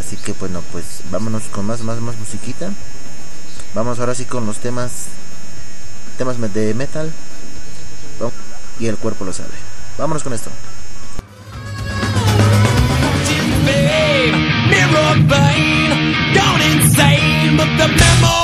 Así 0.00 0.16
que 0.16 0.32
bueno, 0.32 0.60
pues 0.72 1.02
vámonos 1.12 1.44
con 1.44 1.66
más 1.66 1.82
más 1.82 2.00
más 2.00 2.18
musiquita. 2.18 2.72
Vamos 3.72 4.00
ahora 4.00 4.16
sí 4.16 4.24
con 4.24 4.44
los 4.44 4.58
temas 4.58 5.04
temas 6.18 6.36
de 6.52 6.74
metal. 6.74 7.12
Y 8.80 8.88
el 8.88 8.96
cuerpo 8.96 9.24
lo 9.24 9.32
sabe. 9.32 9.54
Vámonos 9.96 10.24
con 10.24 10.32
esto. 10.32 10.50
The 17.76 17.86
memory 17.86 18.39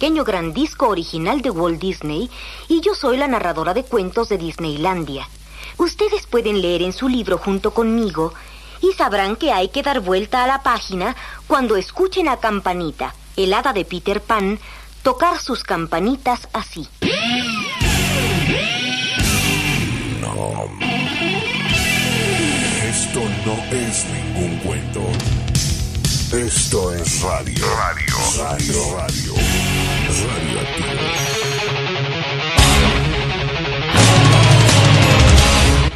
pequeño 0.00 0.24
gran 0.24 0.54
disco 0.54 0.88
original 0.88 1.42
de 1.42 1.50
Walt 1.50 1.78
Disney 1.78 2.30
y 2.68 2.80
yo 2.80 2.94
soy 2.94 3.18
la 3.18 3.28
narradora 3.28 3.74
de 3.74 3.84
cuentos 3.84 4.30
de 4.30 4.38
Disneylandia. 4.38 5.28
Ustedes 5.76 6.26
pueden 6.26 6.62
leer 6.62 6.80
en 6.80 6.94
su 6.94 7.06
libro 7.06 7.36
junto 7.36 7.74
conmigo 7.74 8.32
y 8.80 8.94
sabrán 8.94 9.36
que 9.36 9.52
hay 9.52 9.68
que 9.68 9.82
dar 9.82 10.00
vuelta 10.00 10.42
a 10.42 10.46
la 10.46 10.62
página 10.62 11.14
cuando 11.46 11.76
escuchen 11.76 12.28
a 12.28 12.38
Campanita, 12.38 13.14
el 13.36 13.52
hada 13.52 13.74
de 13.74 13.84
Peter 13.84 14.22
Pan, 14.22 14.58
tocar 15.02 15.38
sus 15.38 15.64
campanitas 15.64 16.48
así. 16.54 16.88
No. 20.22 20.64
Esto 22.88 23.20
no 23.44 23.76
es 23.76 24.06
ningún 24.06 24.56
cuento. 24.60 25.02
Esto 26.32 26.94
es 26.94 27.22
radio. 27.22 27.66
Radio. 27.76 28.14
Radio. 28.38 28.96
Radio. 28.96 29.34
Radio 29.34 30.60
Activos. 30.60 31.10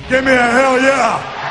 Give 0.09 0.25
me 0.25 0.33
a 0.33 0.51
hell 0.51 0.81
yeah! 0.81 1.44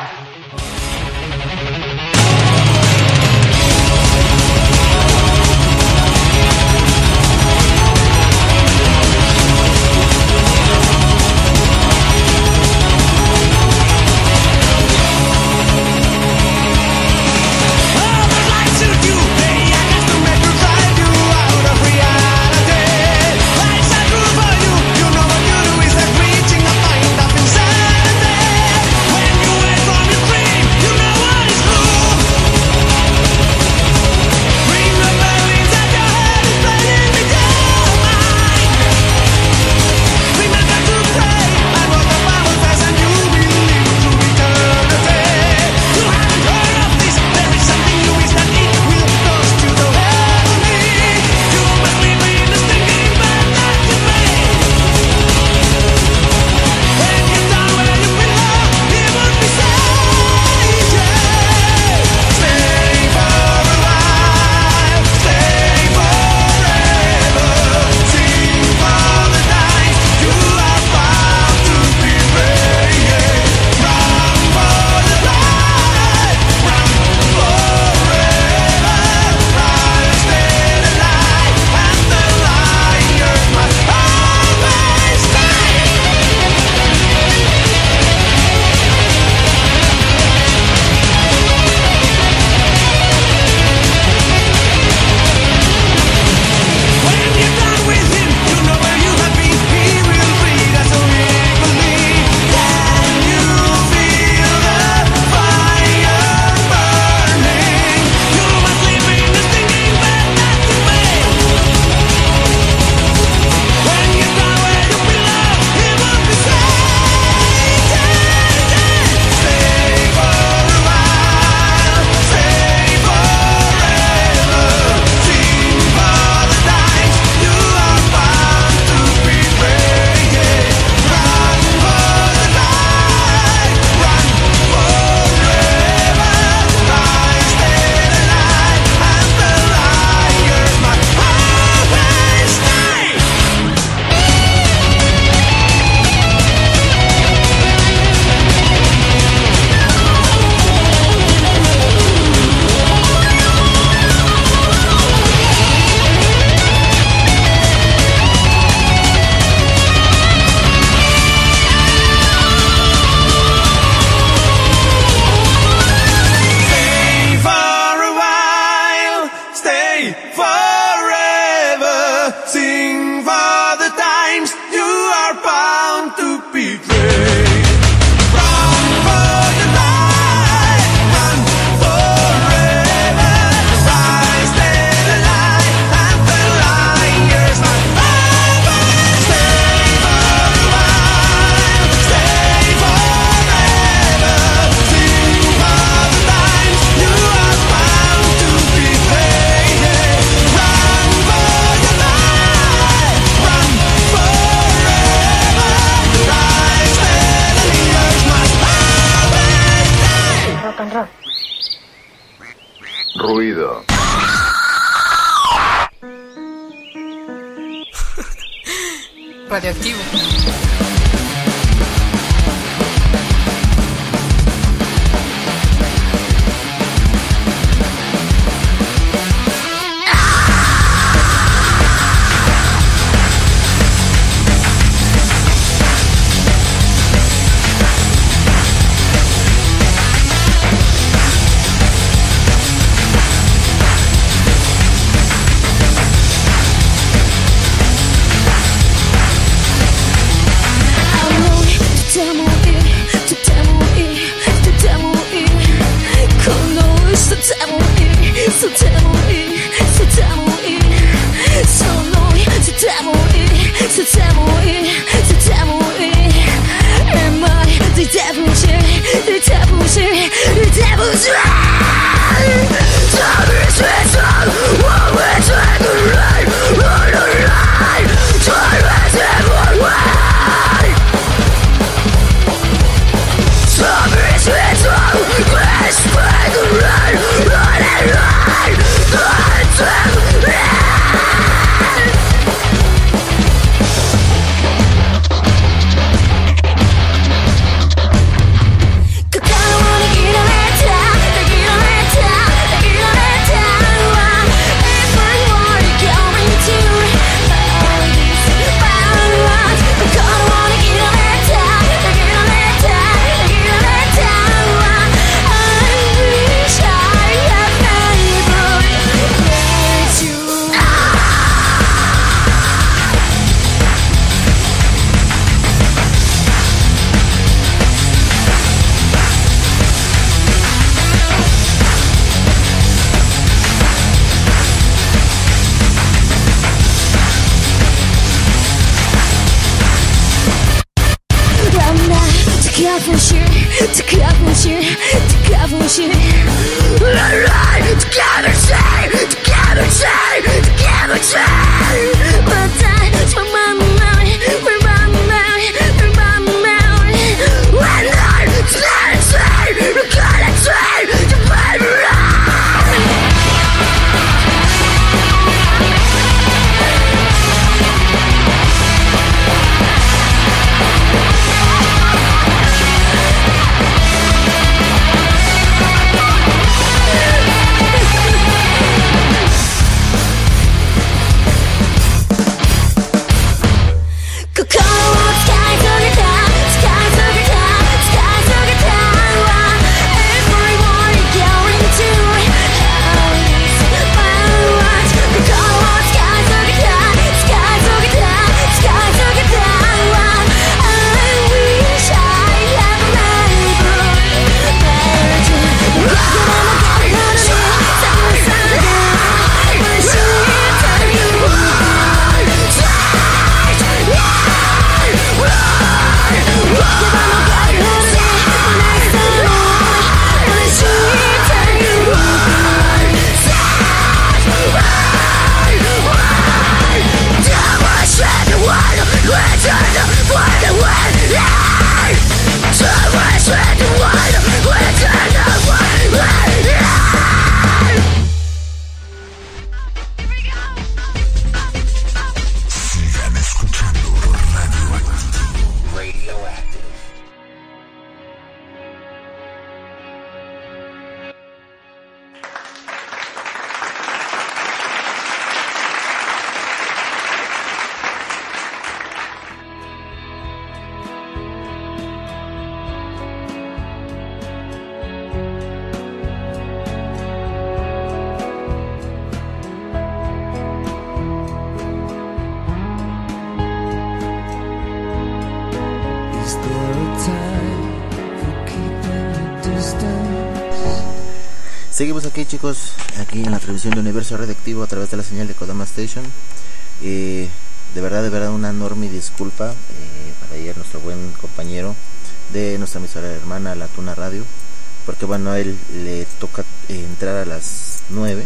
Bueno, 495.26 495.51
a 495.51 495.59
él 495.59 495.78
le 495.93 496.26
toca 496.39 496.63
eh, 496.89 497.03
entrar 497.03 497.36
a 497.36 497.45
las 497.45 498.03
9 498.09 498.45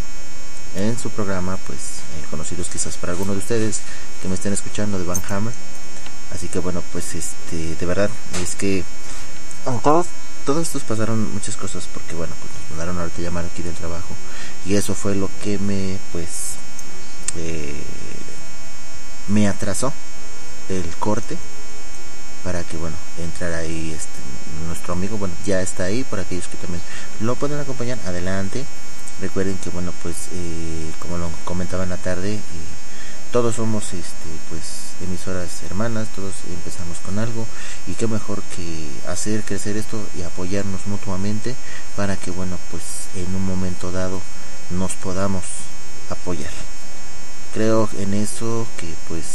en 0.76 1.00
su 1.00 1.10
programa, 1.10 1.58
pues 1.66 1.80
eh, 1.80 2.26
conocidos 2.30 2.68
quizás 2.70 2.98
para 2.98 3.14
algunos 3.14 3.36
de 3.36 3.42
ustedes 3.42 3.82
que 4.22 4.28
me 4.28 4.36
estén 4.36 4.54
escuchando 4.54 5.00
de 5.00 5.06
Van 5.06 5.22
Hammer. 5.30 5.54
Así 6.34 6.50
que 6.50 6.60
bueno, 6.60 6.84
pues 6.92 7.16
este, 7.16 7.76
de 7.76 7.86
verdad, 7.86 8.10
es 8.42 8.56
que 8.56 8.84
todos, 9.84 10.08
todos 10.46 10.68
estos 10.68 10.84
pasaron 10.84 11.34
muchas 11.34 11.56
cosas 11.56 11.88
porque 11.94 12.16
bueno, 12.16 12.34
pues 12.42 12.54
nos 12.54 12.70
mandaron 12.72 13.00
ahorita 13.00 13.22
llamar 13.22 13.46
aquí 13.46 13.64
del 13.64 13.74
trabajo 13.74 14.16
y 14.66 14.76
eso 14.76 14.94
fue 14.94 15.16
lo 15.16 15.30
que 15.44 15.58
me 15.58 15.98
pues 16.12 16.56
eh, 17.38 17.82
me 19.28 19.48
atrasó 19.48 19.94
el 20.70 20.88
corte 20.98 21.38
para 22.44 22.64
que 22.64 22.78
bueno 22.78 22.96
entrara 23.18 23.58
ahí 23.58 23.92
este 23.92 24.20
nuestro 24.66 24.94
amigo 24.94 25.18
bueno 25.18 25.34
ya 25.46 25.62
está 25.62 25.84
ahí 25.86 26.04
para 26.04 26.24
aquellos 26.24 26.48
que 26.48 26.58
también 26.58 26.82
lo 27.20 27.36
pueden 27.36 27.60
acompañar 27.60 28.00
adelante. 28.06 28.66
Recuerden 29.22 29.58
que 29.58 29.70
bueno 29.70 29.92
pues 30.04 30.16
eh, 30.32 30.92
como 31.00 31.18
lo 31.18 31.30
comentaba 31.46 31.84
en 31.84 31.90
la 31.90 31.98
tarde 31.98 32.36
eh, 32.36 32.42
todos 33.32 33.56
somos 33.56 33.86
este 33.94 34.30
pues 34.50 34.94
emisoras 35.02 35.62
hermanas 35.64 36.08
todos 36.16 36.34
empezamos 36.50 36.98
con 37.00 37.20
algo 37.20 37.46
y 37.88 37.94
qué 37.94 38.08
mejor 38.08 38.42
que 38.56 38.88
hacer 39.08 39.44
crecer 39.44 39.76
esto 39.78 40.04
y 40.18 40.22
apoyarnos 40.22 40.86
mutuamente 40.88 41.56
para 41.96 42.16
que 42.16 42.32
bueno 42.32 42.58
pues 42.72 42.84
en 43.16 43.34
un 43.36 43.46
momento 43.46 43.92
dado 43.92 44.22
nos 44.70 44.94
podamos 44.94 45.44
apoyar. 46.10 46.52
Creo 47.54 47.90
en 47.98 48.14
eso 48.14 48.68
que 48.78 48.94
pues 49.08 49.26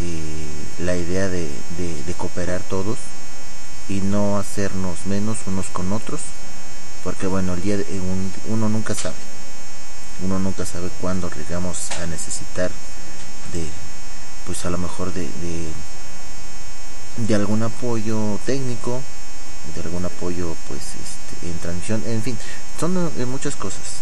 eh, 0.00 0.46
la 0.78 0.96
idea 0.96 1.28
de, 1.28 1.48
de- 1.76 2.02
de 2.04 2.14
cooperar 2.14 2.62
todos 2.62 2.98
y 3.90 4.00
no 4.00 4.38
hacernos 4.38 5.04
menos 5.06 5.36
unos 5.46 5.66
con 5.66 5.92
otros 5.92 6.20
porque 7.04 7.26
bueno 7.26 7.54
el 7.54 7.62
día 7.62 7.76
de, 7.76 7.84
un- 8.00 8.32
uno 8.48 8.68
nunca 8.68 8.94
sabe. 8.94 9.16
Uno 10.22 10.38
nunca 10.38 10.64
sabe 10.66 10.90
cuándo 11.00 11.30
llegamos 11.30 11.90
a 11.92 12.06
necesitar 12.06 12.70
de 13.52 13.66
pues 14.46 14.64
a 14.64 14.70
lo 14.70 14.78
mejor 14.78 15.12
de, 15.12 15.22
de 15.22 15.68
de 17.16 17.34
algún 17.34 17.62
apoyo 17.62 18.38
técnico 18.46 19.02
de 19.74 19.80
algún 19.82 20.04
apoyo 20.04 20.54
pues 20.68 20.80
este, 20.80 21.46
en 21.50 21.58
transmisión 21.58 22.02
en 22.06 22.22
fin 22.22 22.38
son 22.78 23.10
eh, 23.18 23.26
muchas 23.26 23.56
cosas. 23.56 24.00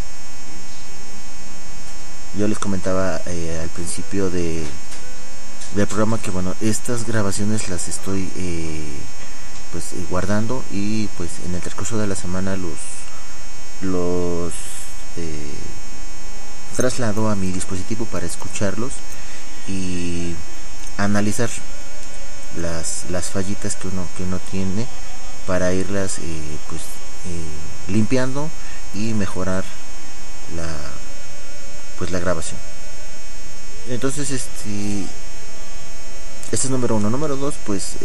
Yo 2.36 2.46
les 2.46 2.58
comentaba 2.58 3.20
eh, 3.26 3.58
al 3.62 3.68
principio 3.70 4.30
de 4.30 4.64
del 5.74 5.86
programa 5.86 6.20
que 6.20 6.30
bueno 6.30 6.54
estas 6.60 7.04
grabaciones 7.06 7.68
las 7.68 7.88
estoy 7.88 8.30
eh, 8.36 8.96
pues 9.72 9.92
eh, 9.92 10.04
guardando 10.08 10.64
y 10.72 11.08
pues 11.16 11.30
en 11.46 11.54
el 11.54 11.60
transcurso 11.60 11.98
de 11.98 12.06
la 12.06 12.14
semana 12.14 12.56
los 12.56 12.78
los 13.80 14.52
eh, 15.16 15.54
traslado 16.76 17.28
a 17.28 17.36
mi 17.36 17.52
dispositivo 17.52 18.04
para 18.06 18.26
escucharlos 18.26 18.92
y 19.66 20.34
analizar 20.96 21.50
las, 22.56 23.06
las 23.10 23.30
fallitas 23.30 23.76
que 23.76 23.88
uno 23.88 24.06
que 24.16 24.24
uno 24.24 24.40
tiene 24.50 24.86
para 25.46 25.72
irlas 25.72 26.18
eh, 26.18 26.58
pues 26.68 26.82
limpiando 27.88 28.50
y 28.94 29.12
mejorar 29.12 29.64
la 30.56 30.68
pues 31.98 32.10
la 32.10 32.20
grabación. 32.20 32.58
Entonces 33.88 34.30
este 34.30 35.06
este 36.50 36.66
es 36.66 36.70
número 36.70 36.96
uno. 36.96 37.10
Número 37.10 37.36
dos 37.36 37.54
pues 37.66 37.96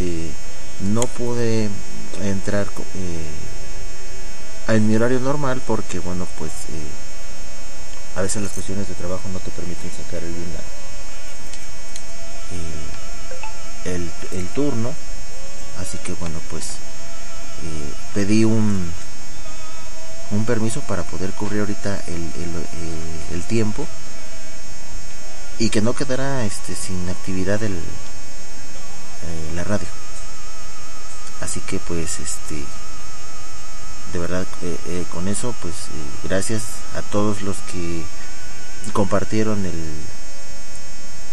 no 0.81 1.01
pude 1.01 1.69
entrar 2.21 2.67
eh, 2.95 3.29
en 4.67 4.87
mi 4.87 4.95
horario 4.95 5.19
normal 5.19 5.61
porque 5.65 5.99
bueno 5.99 6.27
pues 6.37 6.51
eh, 6.51 6.89
a 8.15 8.21
veces 8.21 8.41
las 8.41 8.51
cuestiones 8.51 8.87
de 8.87 8.93
trabajo 8.95 9.27
no 9.31 9.39
te 9.39 9.51
permiten 9.51 9.91
sacar 9.91 10.21
bien 10.21 10.53
la, 13.85 13.91
el, 13.91 14.01
el, 14.03 14.11
el 14.31 14.47
turno. 14.49 14.93
Así 15.79 15.97
que 15.97 16.13
bueno 16.13 16.39
pues 16.49 16.65
eh, 17.63 17.93
pedí 18.13 18.45
un 18.45 18.91
un 20.31 20.45
permiso 20.45 20.81
para 20.81 21.03
poder 21.03 21.31
cubrir 21.31 21.61
ahorita 21.61 22.01
el, 22.07 22.13
el, 22.15 22.55
eh, 22.55 23.33
el 23.33 23.43
tiempo 23.43 23.85
y 25.59 25.69
que 25.69 25.81
no 25.81 25.93
quedara 25.93 26.43
este 26.45 26.75
sin 26.75 27.07
actividad 27.09 27.61
el, 27.61 27.73
eh, 27.73 29.51
la 29.55 29.63
radio 29.63 29.87
así 31.43 31.59
que 31.59 31.79
pues 31.79 32.19
este 32.19 32.63
de 34.13 34.19
verdad 34.19 34.47
eh, 34.61 34.77
eh, 34.87 35.05
con 35.11 35.27
eso 35.27 35.53
pues 35.61 35.73
eh, 35.73 36.19
gracias 36.23 36.63
a 36.95 37.01
todos 37.01 37.41
los 37.41 37.57
que 37.71 38.03
compartieron 38.93 39.65
el 39.65 39.91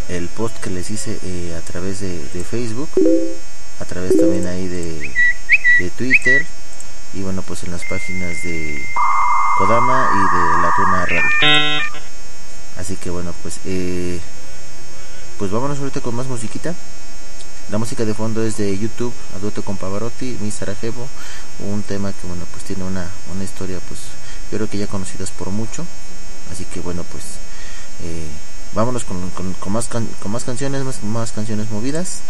el 0.08 0.28
post 0.28 0.56
que 0.58 0.70
les 0.70 0.90
hice 0.90 1.54
a 1.56 1.60
través 1.60 2.00
de, 2.00 2.18
de 2.34 2.42
Facebook 2.42 2.90
a 3.78 3.84
través 3.84 4.16
también 4.18 4.46
ahí 4.46 4.66
de, 4.66 5.14
de 5.78 5.90
Twitter 5.90 6.44
y 7.14 7.22
bueno 7.22 7.42
pues 7.42 7.62
en 7.62 7.70
las 7.70 7.84
páginas 7.84 8.42
de 8.42 8.84
Kodama 9.58 10.10
y 10.12 10.36
de 10.36 10.62
La 10.62 10.72
Tuna 10.74 11.06
Radio. 11.06 11.82
Así 12.76 12.96
que 12.96 13.10
bueno 13.10 13.32
pues 13.42 13.60
pues 15.38 15.50
vámonos 15.50 15.78
ahorita 15.78 16.00
con 16.00 16.16
más 16.16 16.26
musiquita 16.26 16.74
la 17.70 17.78
música 17.78 18.04
de 18.04 18.14
fondo 18.14 18.42
es 18.44 18.56
de 18.56 18.76
YouTube, 18.76 19.12
a 19.36 19.38
dueto 19.38 19.62
con 19.62 19.76
Pavarotti, 19.76 20.36
Mi 20.40 20.50
Sarajevo, 20.50 21.08
un 21.60 21.82
tema 21.82 22.12
que 22.12 22.26
bueno 22.26 22.44
pues 22.50 22.64
tiene 22.64 22.82
una, 22.84 23.08
una 23.32 23.44
historia 23.44 23.78
pues 23.86 24.00
yo 24.50 24.58
creo 24.58 24.68
que 24.68 24.78
ya 24.78 24.86
conocidas 24.88 25.30
por 25.30 25.50
mucho, 25.50 25.84
así 26.50 26.64
que 26.64 26.80
bueno 26.80 27.04
pues 27.04 27.24
eh, 28.02 28.26
vámonos 28.74 29.04
con, 29.04 29.30
con, 29.30 29.52
con 29.54 29.72
más 29.72 29.86
can- 29.86 30.08
con 30.20 30.32
más 30.32 30.42
canciones, 30.44 30.82
más, 30.84 31.02
más 31.04 31.30
canciones 31.32 31.70
movidas. 31.70 32.20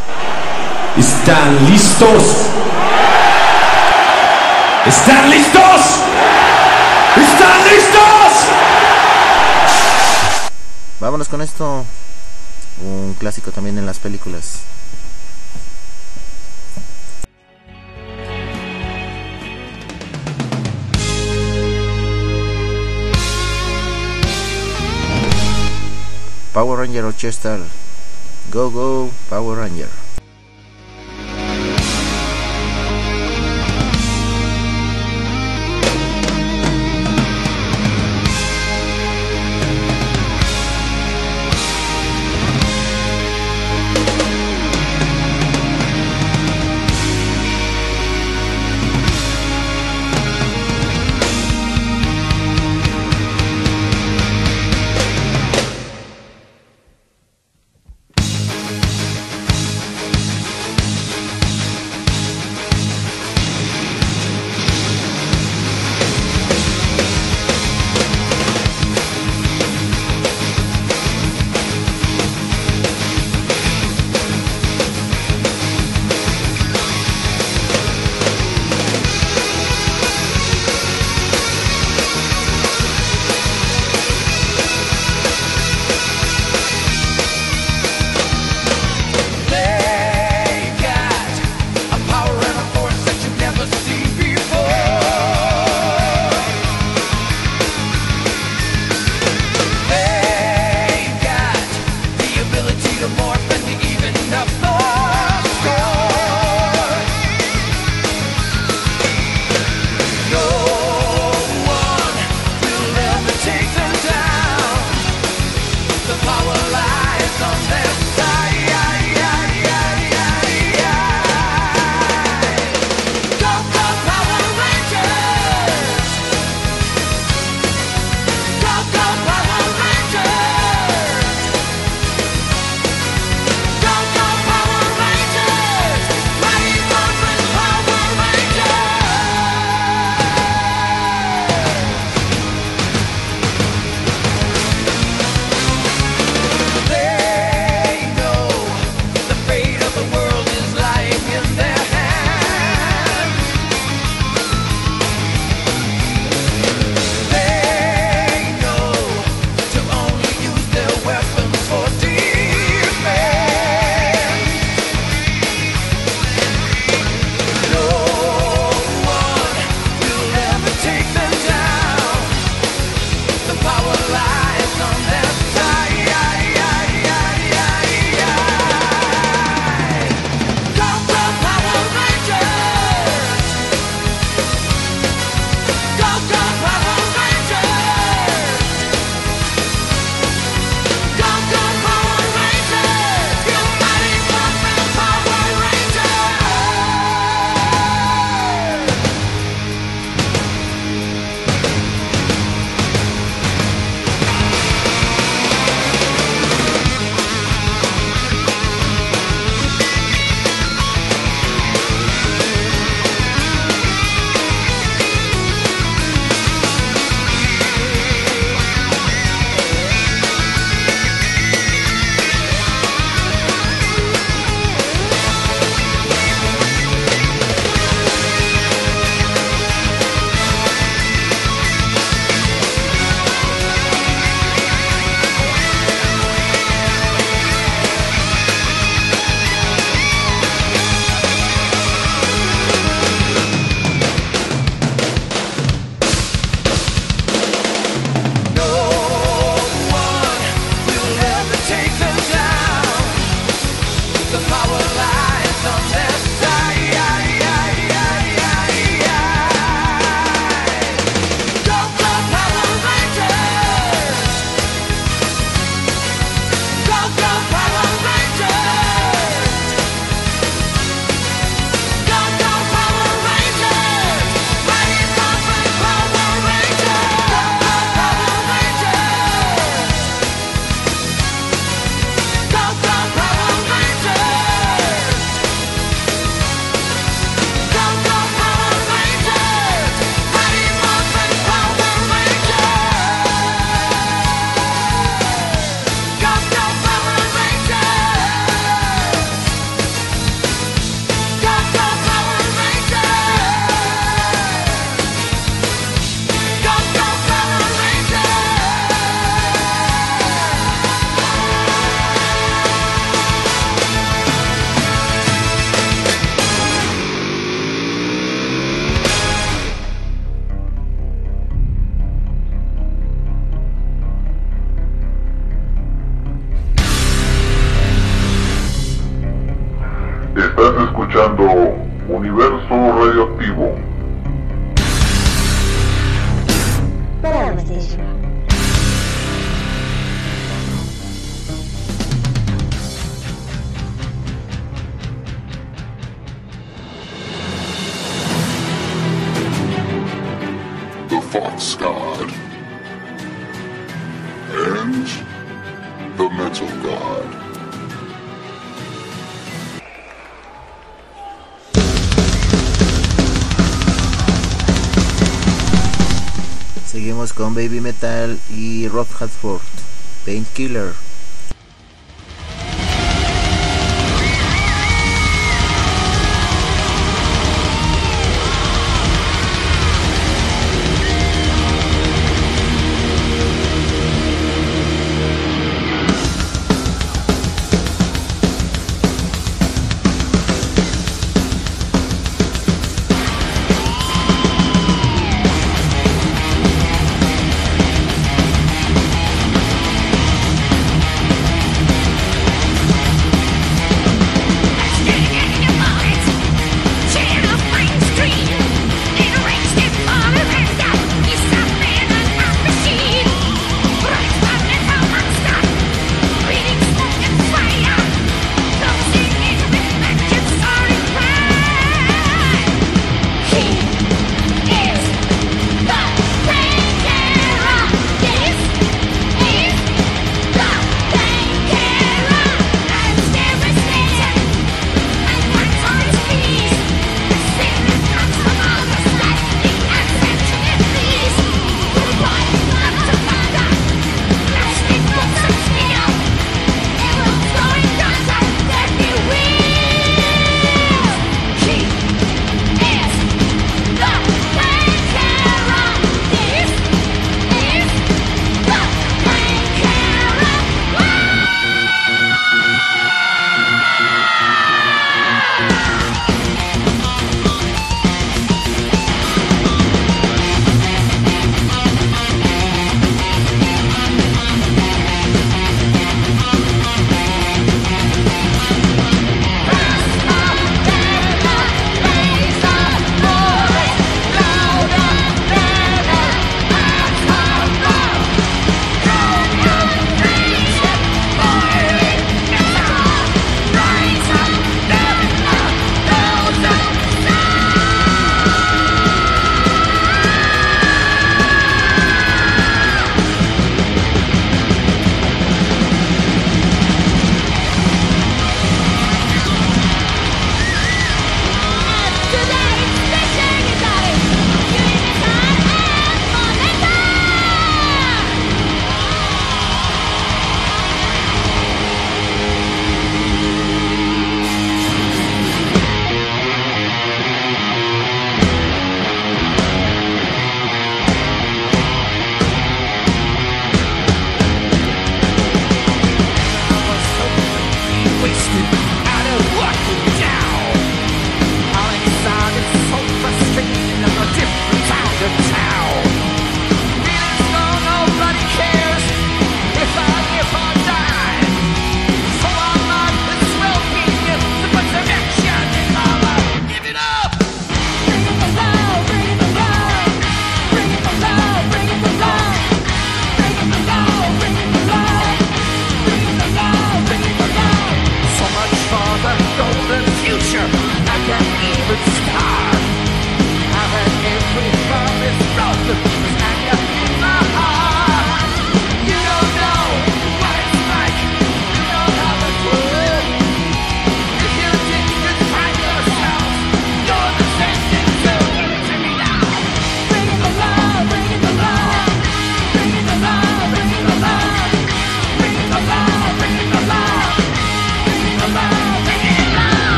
¿Están 0.96 1.70
listos? 1.70 2.22
¿Están 4.84 5.30
listos? 5.30 5.80
¿Están 7.16 7.64
listos? 7.64 8.32
Vámonos 11.00 11.28
con 11.28 11.40
esto, 11.40 11.86
un 12.84 13.14
clásico 13.18 13.52
también 13.52 13.78
en 13.78 13.86
las 13.86 13.98
películas. 13.98 14.60
Power 26.52 26.78
Ranger 26.78 27.04
Rochester. 27.04 27.62
Go, 28.50 28.70
go, 28.70 29.12
Power 29.30 29.54
Ranger. 29.56 29.99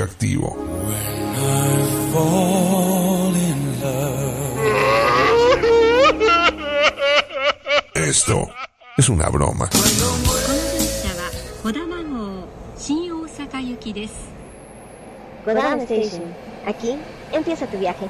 radioactivo. 0.00 0.56
Esto 7.94 8.48
es 8.96 9.08
una 9.08 9.28
broma. 9.28 9.68
Kodama 15.44 15.82
Station. 15.82 16.22
Aquí 16.66 16.96
empieza 17.32 17.66
tu 17.66 17.78
viaje. 17.78 18.06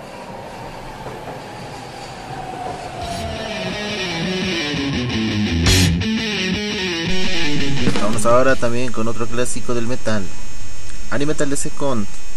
Vamos 8.02 8.26
ahora 8.26 8.56
también 8.56 8.92
con 8.92 9.08
otro 9.08 9.26
clásico 9.26 9.74
del 9.74 9.86
metal, 9.86 10.24
Animetal 11.10 11.50
de 11.50 11.56
Second. 11.56 12.06
regordete, 12.06 12.29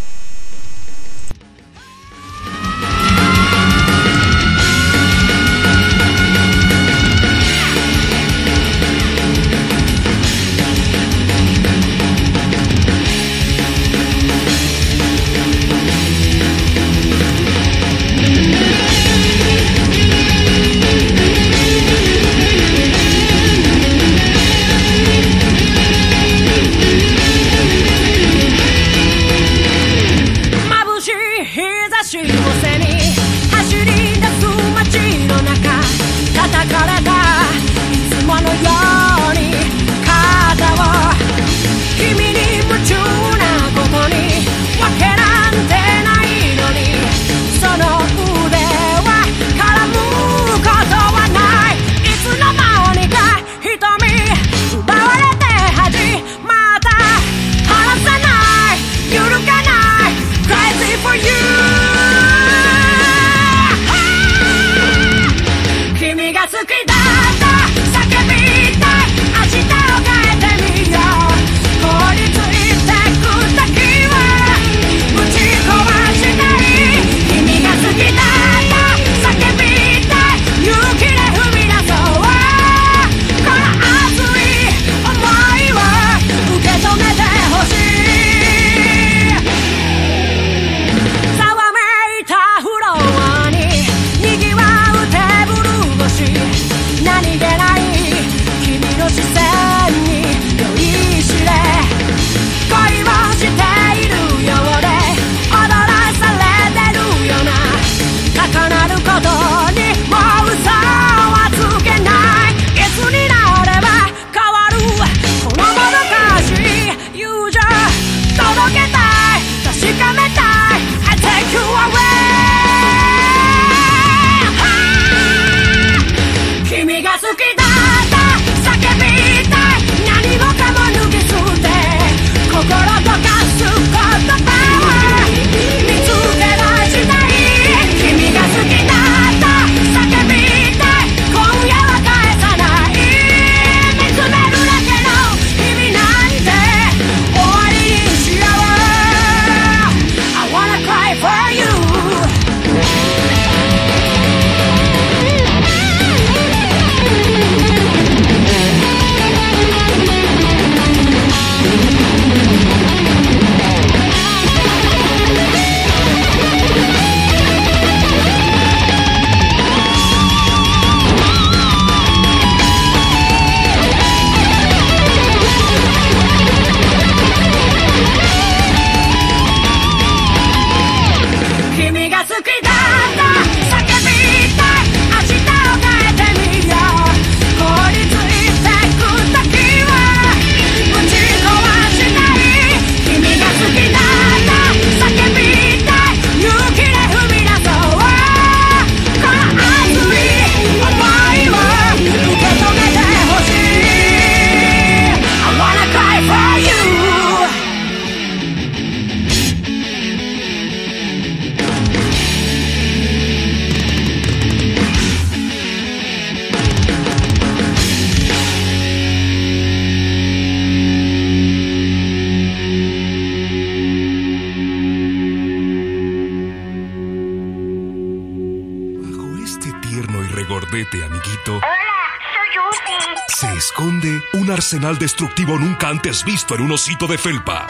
arsenal 234.94 234.98
destructivo 234.98 235.60
nunca 235.60 235.90
antes 235.90 236.24
visto 236.24 236.56
en 236.56 236.62
un 236.62 236.72
osito 236.72 237.08
de 237.08 237.18
felpa. 237.18 237.68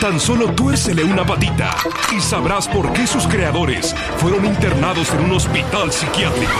Tan 0.00 0.20
solo 0.20 0.52
tuércele 0.52 1.04
una 1.04 1.24
patita 1.24 1.76
y 2.16 2.20
sabrás 2.20 2.68
por 2.68 2.92
qué 2.92 3.06
sus 3.06 3.26
creadores 3.26 3.94
fueron 4.18 4.44
internados 4.44 5.10
en 5.12 5.24
un 5.24 5.32
hospital 5.32 5.92
psiquiátrico. 5.92 6.52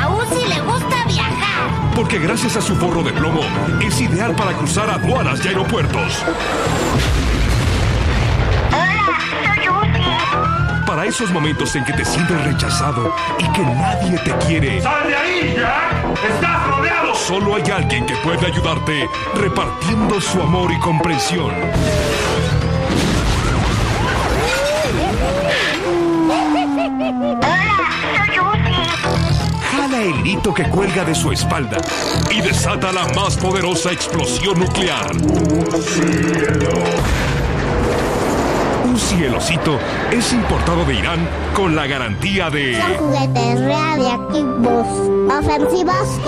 A 0.00 0.08
Uzi 0.08 0.48
le 0.48 0.60
gusta 0.60 1.04
viajar. 1.06 1.94
Porque 1.94 2.18
que 2.18 2.22
gracias 2.24 2.56
a 2.56 2.62
su 2.62 2.74
forro 2.76 3.02
de 3.02 3.12
plomo 3.12 3.42
es 3.80 4.00
ideal 4.00 4.34
para 4.34 4.52
cruzar 4.52 4.88
aduanas 4.90 5.44
y 5.44 5.48
aeropuertos. 5.48 6.24
Para 10.98 11.10
esos 11.10 11.30
momentos 11.30 11.76
en 11.76 11.84
que 11.84 11.92
te 11.92 12.04
sientes 12.04 12.44
rechazado 12.44 13.14
y 13.38 13.44
que 13.52 13.62
nadie 13.62 14.18
te 14.18 14.32
quiere. 14.44 14.82
¡Sal 14.82 15.06
de 15.06 15.14
ahí, 15.14 15.54
Jack! 15.56 16.24
¡Estás 16.28 16.66
rodeado! 16.66 17.14
Solo 17.14 17.54
hay 17.54 17.70
alguien 17.70 18.04
que 18.04 18.16
puede 18.16 18.44
ayudarte 18.44 19.08
repartiendo 19.36 20.20
su 20.20 20.42
amor 20.42 20.72
y 20.72 20.78
comprensión. 20.80 21.54
Jala 29.70 30.02
el 30.02 30.26
hito 30.26 30.52
que 30.52 30.64
cuelga 30.64 31.04
de 31.04 31.14
su 31.14 31.30
espalda 31.30 31.76
y 32.28 32.40
desata 32.40 32.90
la 32.90 33.06
más 33.14 33.36
poderosa 33.36 33.92
explosión 33.92 34.58
nuclear. 34.58 35.12
Un 39.10 39.16
cielocito 39.16 39.78
es 40.10 40.32
importado 40.34 40.84
de 40.84 40.94
Irán 40.94 41.26
con 41.54 41.74
la 41.74 41.86
garantía 41.86 42.50
de... 42.50 42.78
Son 42.78 42.94
juguetes 42.94 43.60
radiactivos, 43.60 44.86
ofensivos 45.32 46.20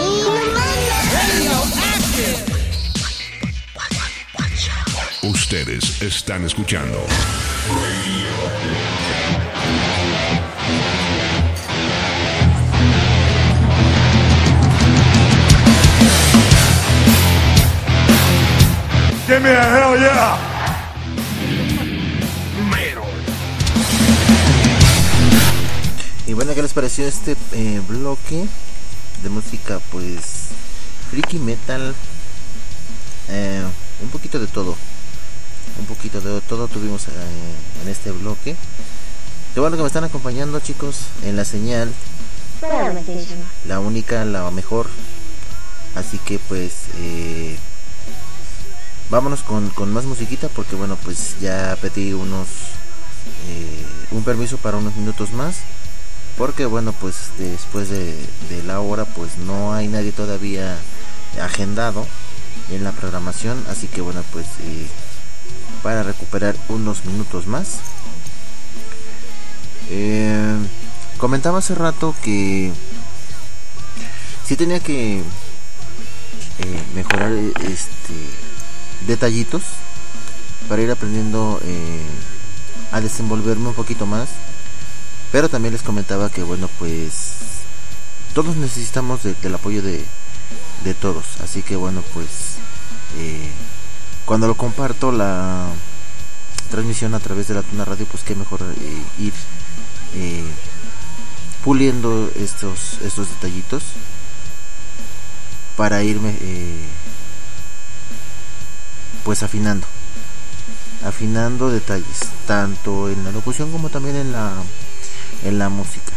y 5.23 5.27
Ustedes 5.27 6.01
están 6.01 6.47
escuchando. 6.47 6.99
Give 19.27 19.43
me 19.43 19.51
a 19.51 19.63
hell 19.77 19.99
yeah! 20.01 20.50
Bueno, 26.41 26.55
¿qué 26.55 26.63
les 26.63 26.73
pareció 26.73 27.07
este 27.07 27.37
eh, 27.53 27.83
bloque 27.87 28.47
de 29.23 29.29
música? 29.29 29.79
Pues 29.93 30.47
freaky 31.11 31.39
metal, 31.39 31.95
eh, 33.29 33.63
un 34.03 34.09
poquito 34.09 34.41
de 34.41 34.47
todo, 34.47 34.75
un 35.79 35.85
poquito 35.85 36.19
de 36.23 36.41
todo 36.41 36.67
tuvimos 36.67 37.09
eh, 37.09 37.11
en 37.83 37.89
este 37.91 38.11
bloque. 38.13 38.57
Qué 39.53 39.61
bueno 39.61 39.77
que 39.77 39.83
me 39.83 39.89
están 39.89 40.05
acompañando 40.05 40.61
chicos 40.61 41.09
en 41.25 41.37
la 41.37 41.45
señal, 41.45 41.93
la 43.67 43.79
única, 43.81 44.25
la 44.25 44.51
mejor. 44.51 44.87
Así 45.95 46.17
que 46.17 46.39
pues 46.39 46.85
vámonos 49.11 49.43
con, 49.43 49.69
con 49.69 49.93
más 49.93 50.07
musiquita 50.07 50.49
porque 50.49 50.75
bueno 50.75 50.97
pues 51.05 51.37
ya 51.39 51.77
pedí 51.83 52.15
unos 52.15 52.49
un 54.11 54.25
permiso 54.25 54.57
para 54.57 54.79
unos 54.79 54.97
minutos 54.97 55.33
más 55.33 55.57
porque 56.41 56.65
bueno 56.65 56.95
pues 56.95 57.33
después 57.37 57.91
de, 57.91 58.17
la 58.65 58.81
hora 58.81 59.05
pues 59.05 59.37
no 59.37 59.75
hay 59.75 59.89
nadie 59.89 60.11
todavía 60.11 60.79
agendado 61.39 62.07
en 62.71 62.83
la 62.83 62.93
programación 62.93 63.63
así 63.69 63.89
que 63.89 64.01
bueno 64.01 64.25
pues 64.33 64.47
eh, 64.63 64.87
para 65.83 66.03
recuperar 66.03 66.57
unos 66.69 67.05
minutos 67.05 67.47
más. 67.47 67.81
Eh, 69.91 70.57
comentaba 71.19 71.59
hace 71.59 71.75
rato 71.75 72.15
que 72.23 72.73
sí 74.47 74.57
tenía 74.57 74.81
que 74.81 75.19
eh, 75.19 76.83
mejorar 76.95 77.33
este 77.69 78.15
detallitos 79.07 79.63
para 80.71 80.81
ir 80.81 80.91
aprendiendo 80.91 81.61
a 82.93 83.01
desenvolverme 83.03 83.69
un 83.69 83.75
poquito 83.75 84.07
más 84.07 84.31
pero 85.33 85.49
también 85.49 85.73
les 85.73 85.83
comentaba 85.83 86.31
que 86.31 86.43
bueno 86.43 86.69
pues 86.79 87.35
todos 88.35 88.57
necesitamos 88.57 89.23
de- 89.23 89.35
del 89.35 89.55
apoyo 89.55 89.83
de, 89.83 90.05
de 90.85 90.95
todos. 90.95 91.25
Así 91.43 91.63
que 91.63 91.77
bueno 91.77 92.03
pues 92.15 92.27
eh, 93.19 93.51
cuando 94.25 94.47
lo 94.47 94.55
comparto 94.57 95.13
la 95.13 95.69
transmisión 96.71 97.15
a 97.15 97.21
través 97.21 97.49
de 97.49 97.55
la 97.55 97.63
Tuna 97.63 97.85
Radio 97.85 98.07
pues 98.07 98.23
qué 98.23 98.35
mejor 98.35 98.63
eh, 98.63 99.03
ir 99.19 99.33
eh, 100.15 100.45
puliendo 101.65 102.31
estos 102.37 102.99
estos 103.03 103.29
detallitos 103.29 103.83
para 105.77 106.03
irme 106.03 106.37
pues 109.25 109.43
afinando. 109.43 109.87
Afinando 111.05 111.71
detalles 111.71 112.21
tanto 112.47 113.09
en 113.09 113.25
la 113.25 113.33
locución 113.33 113.71
como 113.73 113.89
también 113.89 114.17
en 114.17 114.33
la 114.33 114.53
en 115.45 115.59
la 115.59 115.69
música. 115.69 116.13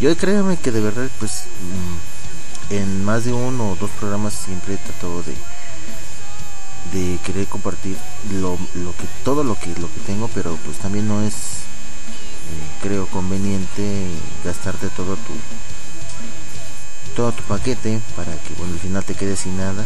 Yo 0.00 0.16
créanme 0.16 0.56
que 0.56 0.72
de 0.72 0.80
verdad 0.80 1.08
pues 1.18 1.44
mm, 2.70 2.74
en 2.74 3.04
más 3.04 3.24
de 3.24 3.32
uno 3.32 3.72
o 3.72 3.76
dos 3.76 3.90
programas 3.90 4.34
siempre 4.34 4.74
he 4.74 4.78
tratado 4.78 5.22
de 5.22 5.34
de 6.92 7.18
querer 7.24 7.46
compartir 7.46 7.96
lo, 8.32 8.58
lo 8.74 8.96
que 8.96 9.04
todo 9.22 9.44
lo 9.44 9.58
que 9.58 9.68
lo 9.78 9.92
que 9.92 10.00
tengo 10.06 10.28
pero 10.28 10.56
pues 10.64 10.78
también 10.78 11.06
no 11.06 11.20
es 11.22 11.34
eh, 11.34 12.82
creo 12.82 13.06
conveniente 13.06 14.08
gastarte 14.44 14.88
todo 14.88 15.16
tu 15.16 15.34
todo 17.14 17.32
tu 17.32 17.42
paquete 17.42 18.00
para 18.16 18.32
que 18.32 18.54
bueno 18.56 18.72
al 18.72 18.78
final 18.78 19.04
te 19.04 19.14
quedes 19.14 19.40
sin 19.40 19.56
nada. 19.56 19.84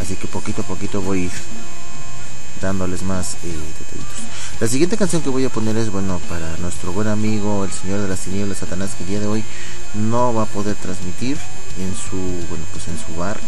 Así 0.00 0.16
que 0.16 0.26
poquito 0.26 0.62
a 0.62 0.64
poquito 0.64 1.00
voy 1.00 1.22
a 1.22 1.24
ir 1.24 1.32
dándoles 2.60 3.02
más 3.02 3.34
eh, 3.44 3.48
detallitos. 3.78 4.18
La 4.60 4.68
siguiente 4.68 4.96
canción 4.96 5.22
que 5.22 5.28
voy 5.30 5.44
a 5.44 5.50
poner 5.50 5.76
es 5.76 5.90
bueno 5.90 6.20
para 6.28 6.56
nuestro 6.58 6.92
buen 6.92 7.08
amigo 7.08 7.64
el 7.64 7.72
señor 7.72 8.00
de 8.00 8.08
las 8.08 8.20
tinieblas 8.20 8.58
Satanás 8.58 8.90
que 8.96 9.04
el 9.04 9.10
día 9.10 9.20
de 9.20 9.26
hoy 9.26 9.44
no 9.94 10.32
va 10.32 10.42
a 10.44 10.46
poder 10.46 10.76
transmitir 10.76 11.36
en 11.78 11.94
su 11.94 12.16
bueno 12.48 12.64
pues 12.72 12.88
en 12.88 12.98
su 12.98 13.16
bar. 13.18 13.38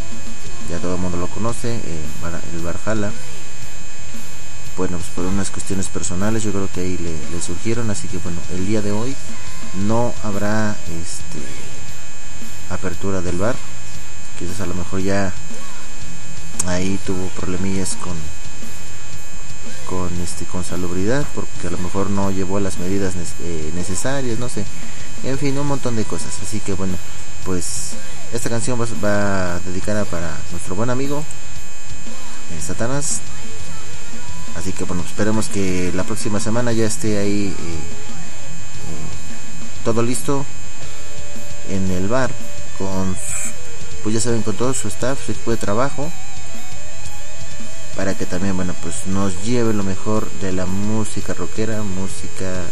Ya 0.70 0.78
todo 0.78 0.96
el 0.96 1.00
mundo 1.00 1.16
lo 1.16 1.28
conoce 1.28 1.76
eh, 1.76 2.00
Bar- 2.22 2.40
el 2.52 2.60
Barjala. 2.62 3.12
Bueno 4.76 4.98
pues 4.98 5.08
por 5.10 5.24
unas 5.24 5.50
cuestiones 5.50 5.86
personales 5.86 6.42
yo 6.42 6.50
creo 6.52 6.68
que 6.72 6.80
ahí 6.80 6.98
le, 6.98 7.12
le 7.34 7.40
surgieron 7.42 7.90
así 7.90 8.08
que 8.08 8.18
bueno 8.18 8.40
el 8.52 8.66
día 8.66 8.82
de 8.82 8.92
hoy 8.92 9.16
no 9.86 10.12
habrá 10.22 10.76
este 11.02 11.38
apertura 12.68 13.22
del 13.22 13.38
bar. 13.38 13.54
Quizás 14.38 14.60
a 14.60 14.66
lo 14.66 14.74
mejor 14.74 15.00
ya 15.00 15.32
ahí 16.66 16.98
tuvo 17.06 17.28
problemillas 17.28 17.96
con 18.02 18.14
con 19.88 20.10
este 20.20 20.44
con 20.44 20.64
salubridad 20.64 21.24
porque 21.34 21.68
a 21.68 21.70
lo 21.70 21.78
mejor 21.78 22.10
no 22.10 22.30
llevó 22.30 22.60
las 22.60 22.78
medidas 22.78 23.14
eh, 23.42 23.70
necesarias 23.74 24.38
no 24.38 24.48
sé. 24.48 24.64
En 25.24 25.38
fin 25.38 25.58
un 25.58 25.66
montón 25.66 25.96
de 25.96 26.04
cosas. 26.04 26.38
Así 26.42 26.60
que 26.60 26.74
bueno 26.74 26.94
pues 27.44 27.92
esta 28.32 28.50
canción 28.50 28.78
va, 28.80 29.60
dedicada 29.60 30.04
para 30.04 30.36
nuestro 30.50 30.74
buen 30.74 30.90
amigo 30.90 31.24
eh, 32.56 32.60
Satanás. 32.60 33.20
Así 34.56 34.72
que 34.72 34.84
bueno 34.84 35.02
esperemos 35.06 35.48
que 35.48 35.92
la 35.94 36.04
próxima 36.04 36.40
semana 36.40 36.72
ya 36.72 36.86
esté 36.86 37.18
ahí 37.18 37.48
eh, 37.48 37.80
todo 39.84 40.02
listo 40.02 40.44
en 41.68 41.90
el 41.90 42.08
bar 42.08 42.30
con 42.78 43.16
pues 44.02 44.14
ya 44.14 44.20
saben 44.20 44.42
con 44.42 44.56
todo 44.56 44.72
su 44.74 44.88
staff 44.88 45.24
su 45.24 45.32
equipo 45.32 45.50
de 45.50 45.56
trabajo 45.56 46.10
para 47.96 48.14
que 48.14 48.26
también 48.26 48.56
bueno 48.56 48.74
pues 48.82 49.06
nos 49.06 49.42
lleve 49.44 49.72
lo 49.72 49.82
mejor 49.82 50.30
de 50.42 50.52
la 50.52 50.66
música 50.66 51.32
rockera 51.34 51.82
música 51.82 52.62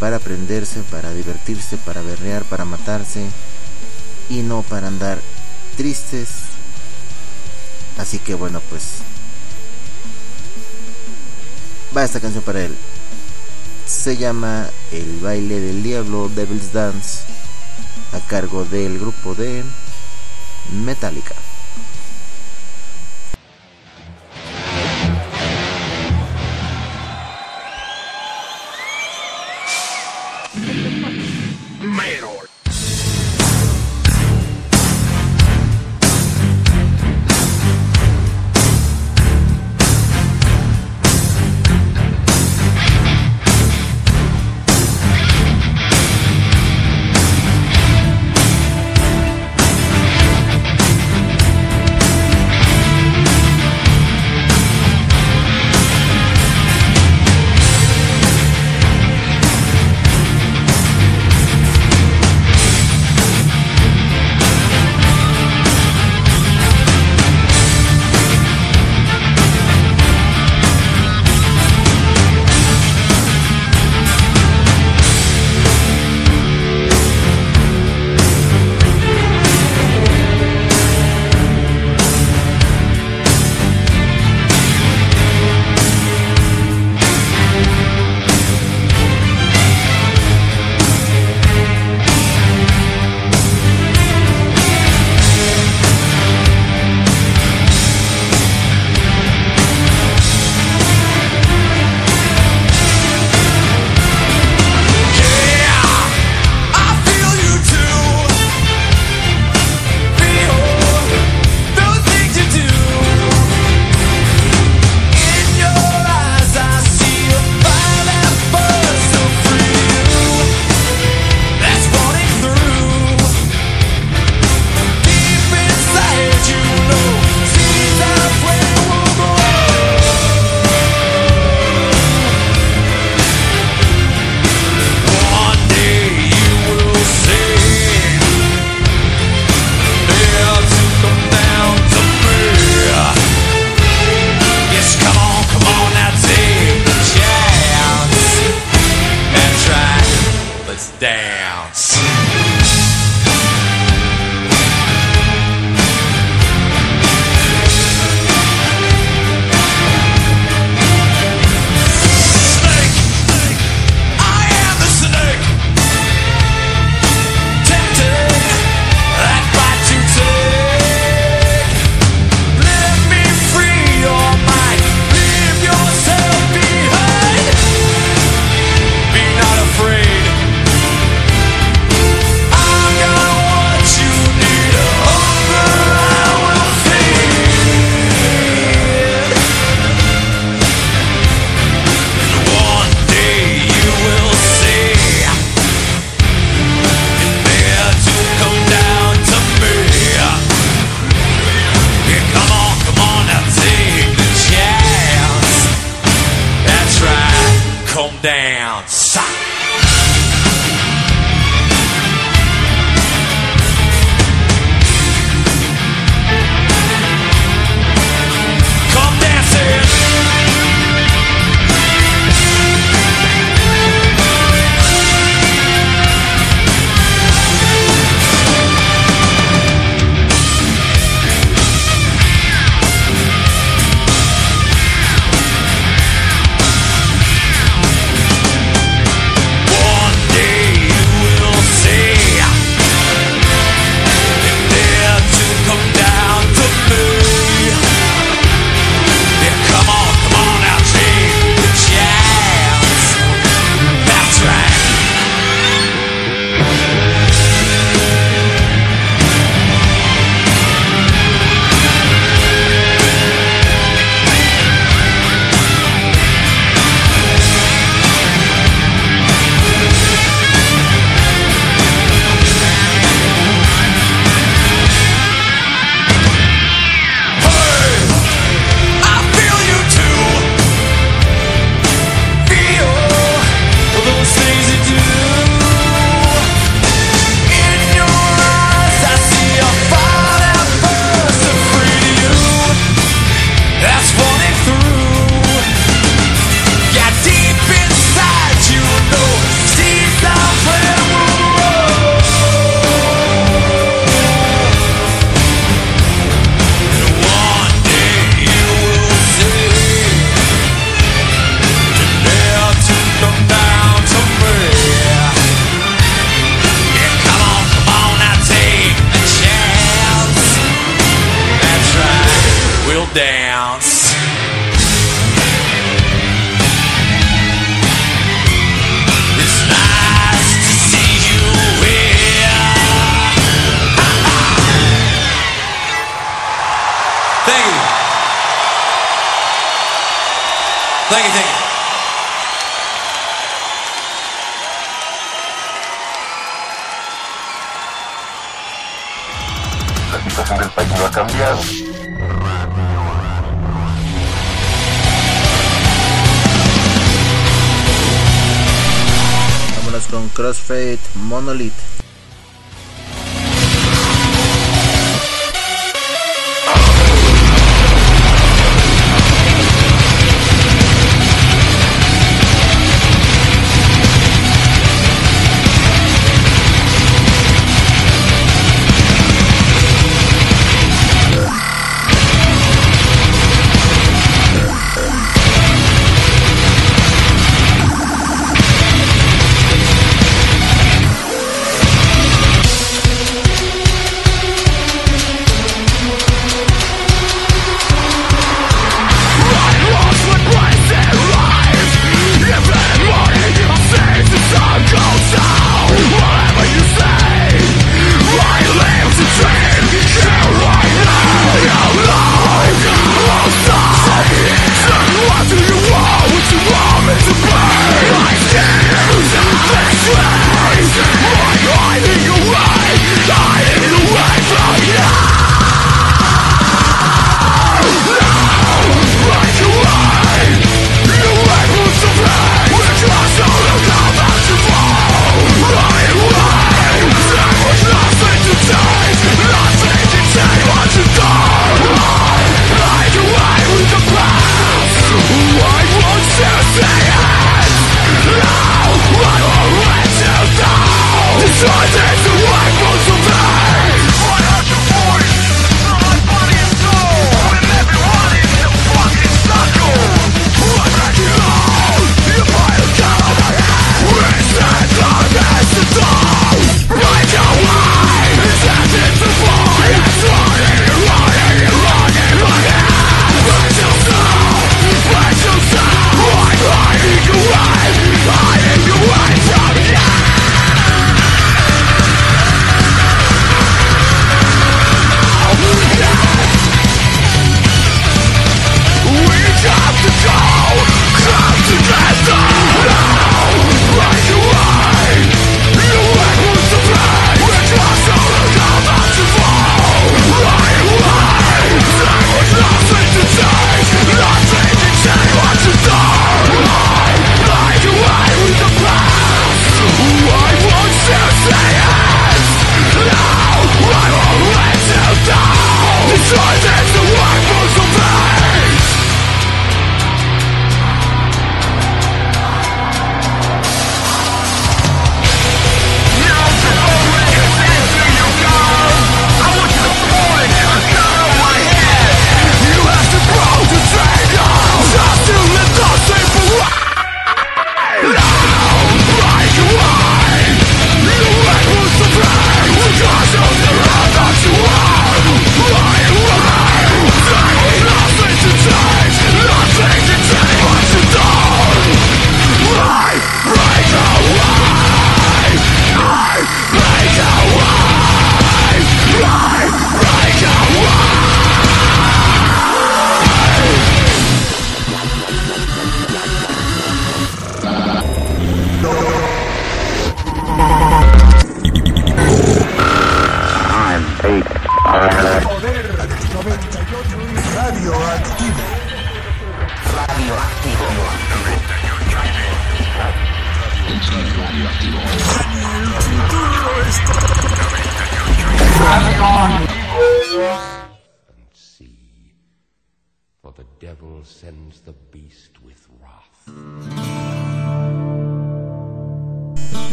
para 0.00 0.16
aprenderse 0.16 0.80
para 0.90 1.12
divertirse 1.14 1.76
para 1.78 2.02
berrear 2.02 2.44
para 2.44 2.64
matarse 2.64 3.24
y 4.28 4.42
no 4.42 4.62
para 4.62 4.88
andar 4.88 5.18
tristes. 5.76 6.28
Así 7.98 8.18
que 8.18 8.34
bueno 8.34 8.60
pues 8.68 8.82
va 11.96 12.04
esta 12.04 12.20
canción 12.20 12.42
para 12.42 12.62
él. 12.62 12.74
Se 13.86 14.16
llama 14.16 14.68
El 14.90 15.20
baile 15.20 15.60
del 15.60 15.82
diablo 15.82 16.28
Devil's 16.28 16.72
Dance 16.72 17.20
a 18.12 18.20
cargo 18.26 18.64
del 18.64 18.98
grupo 18.98 19.34
de 19.34 19.62
Metallica 20.72 21.45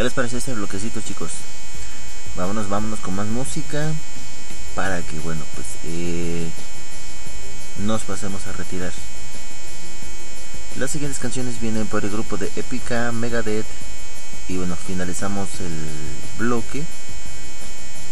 ¿Qué 0.00 0.04
les 0.04 0.14
pareció 0.14 0.38
este 0.38 0.54
bloquecito, 0.54 1.02
chicos? 1.02 1.30
Vámonos, 2.34 2.70
vámonos 2.70 3.00
con 3.00 3.14
más 3.16 3.26
música 3.26 3.92
para 4.74 5.02
que, 5.02 5.18
bueno, 5.18 5.42
pues 5.54 5.66
eh, 5.84 6.48
nos 7.84 8.04
pasemos 8.04 8.46
a 8.46 8.52
retirar. 8.52 8.94
Las 10.78 10.90
siguientes 10.90 11.18
canciones 11.18 11.60
vienen 11.60 11.86
por 11.86 12.02
el 12.02 12.10
grupo 12.10 12.38
de 12.38 12.50
Epica, 12.56 13.12
Megadeth 13.12 13.66
y 14.48 14.56
bueno, 14.56 14.74
finalizamos 14.74 15.60
el 15.60 15.76
bloque 16.38 16.82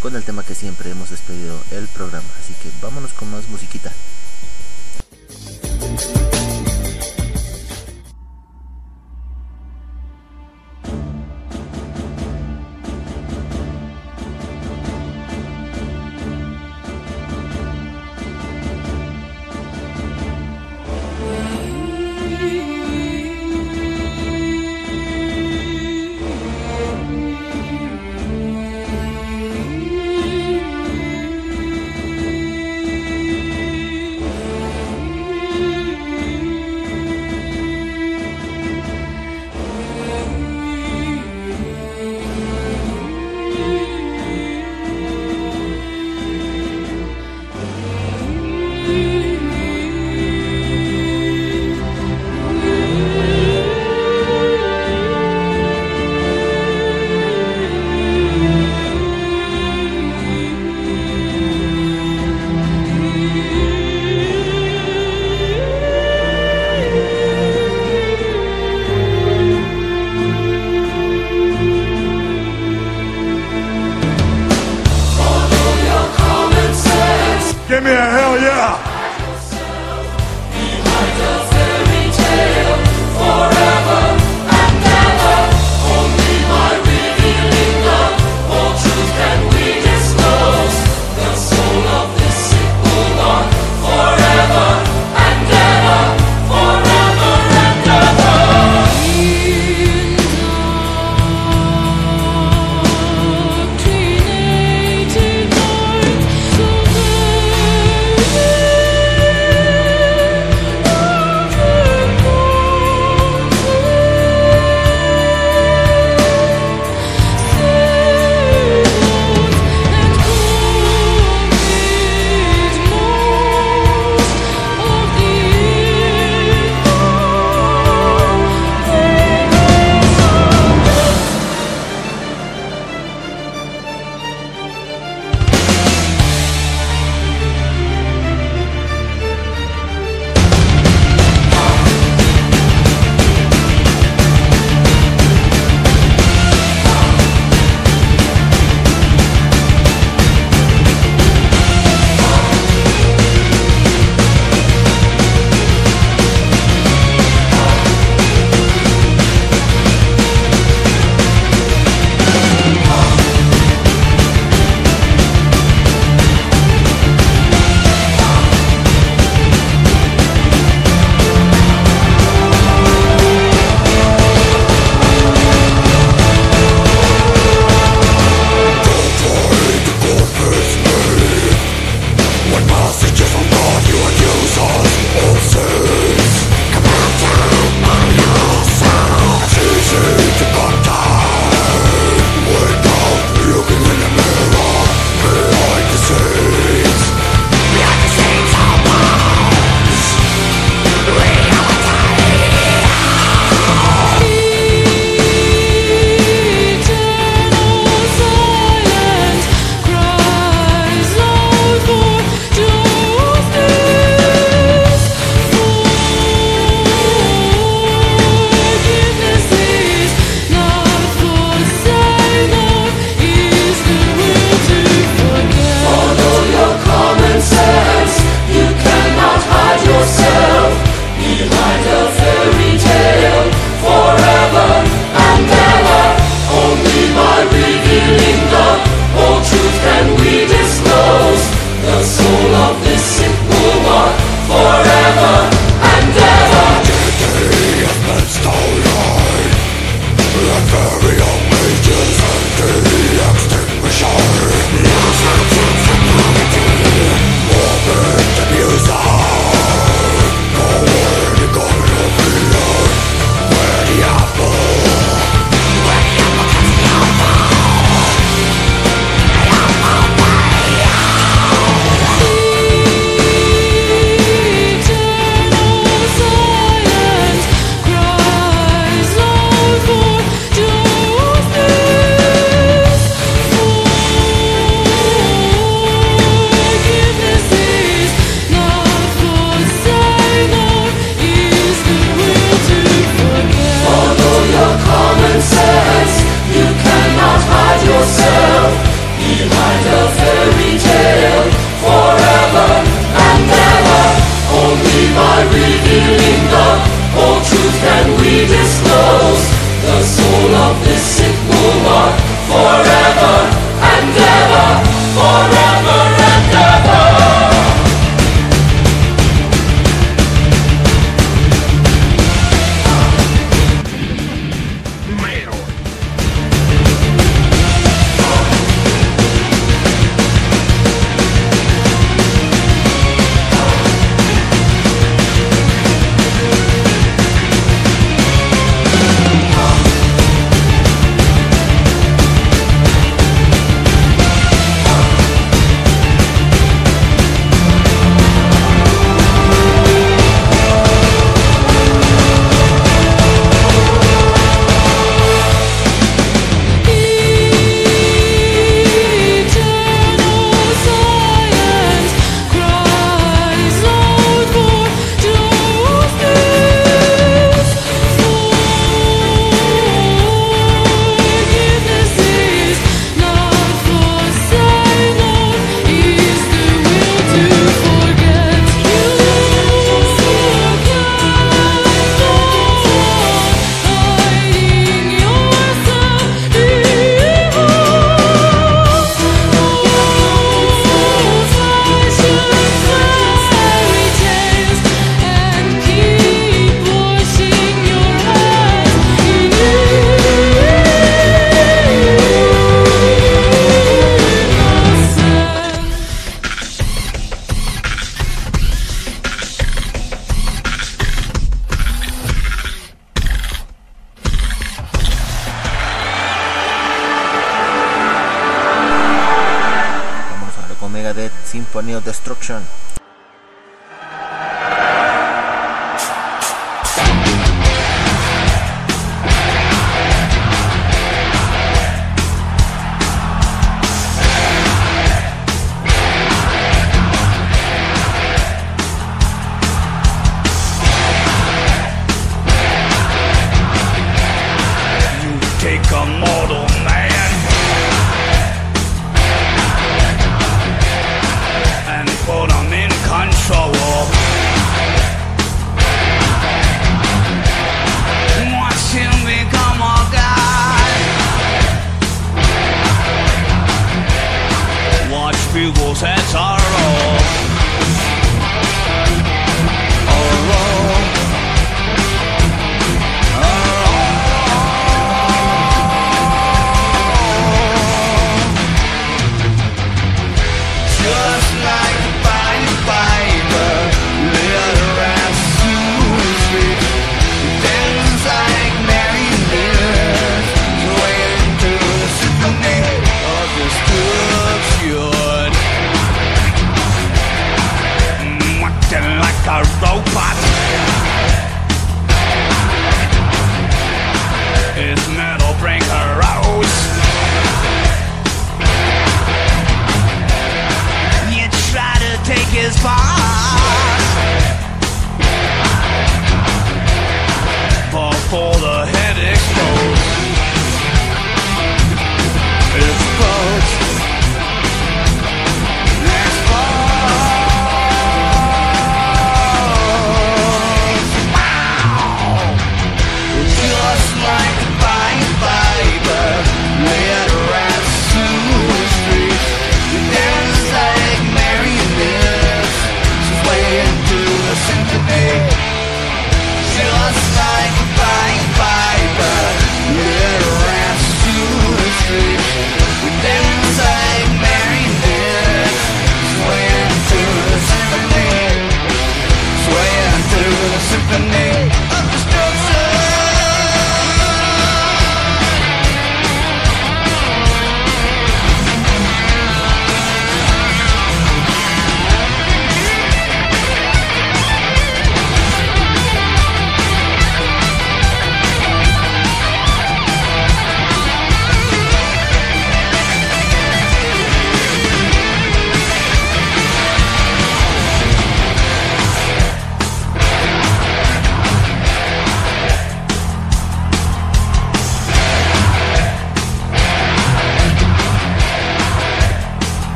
con 0.00 0.14
el 0.14 0.22
tema 0.22 0.44
que 0.44 0.54
siempre 0.54 0.88
hemos 0.88 1.10
despedido 1.10 1.60
el 1.72 1.88
programa. 1.88 2.28
Así 2.40 2.54
que 2.62 2.70
vámonos 2.80 3.12
con 3.12 3.28
más 3.32 3.48
musiquita. 3.48 3.92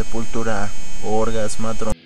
Sepultura, 0.00 0.70
Orgasmatron. 1.04 1.92
I 1.94 1.99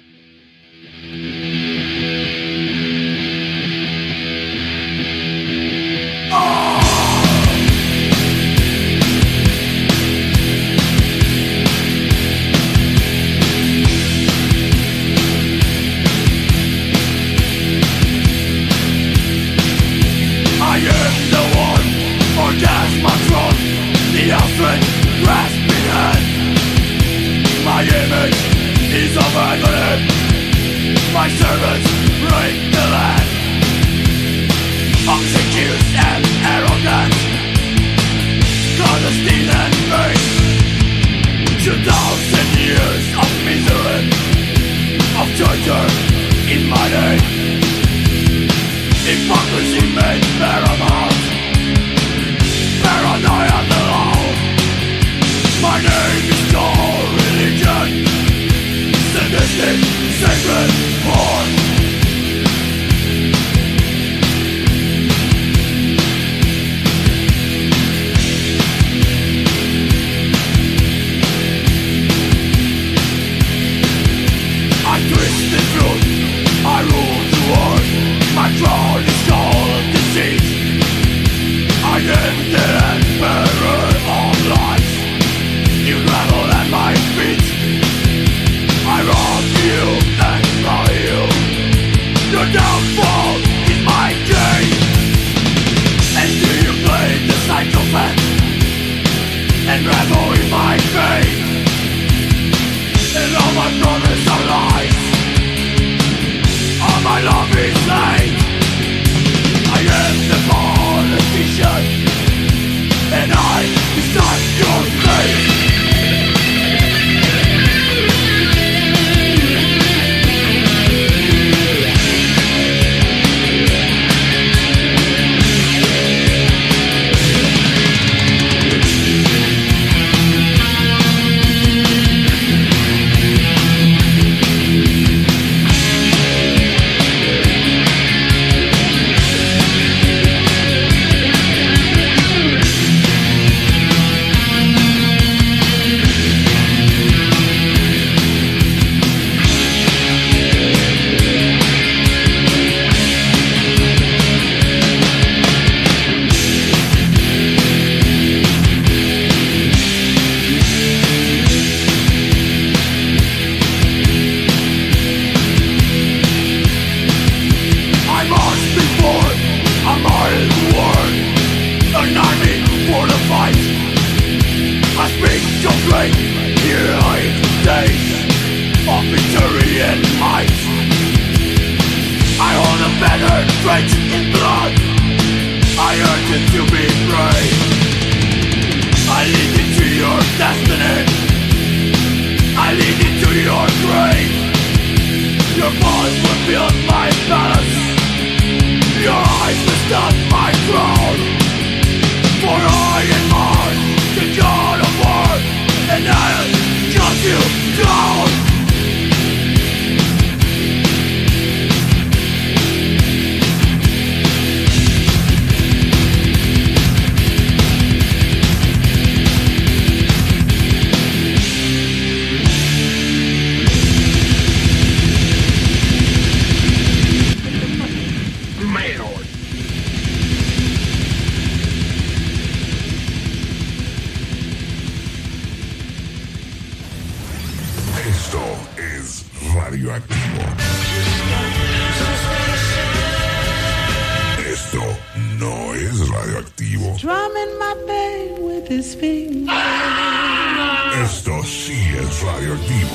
sí 251.75 251.89
es 251.99 252.23
radioactivo. 252.23 252.91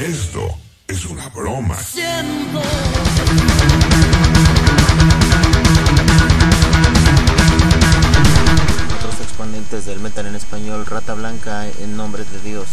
Esto 0.00 0.54
es 0.88 1.04
una 1.06 1.28
broma. 1.28 1.76
Otros 8.96 9.20
exponentes 9.20 9.86
del 9.86 10.00
metal 10.00 10.26
en 10.26 10.34
español, 10.34 10.86
Rata 10.86 11.14
Blanca 11.14 11.66
en 11.66 11.96
nombre 11.96 12.24
de 12.24 12.40
Dios. 12.40 12.68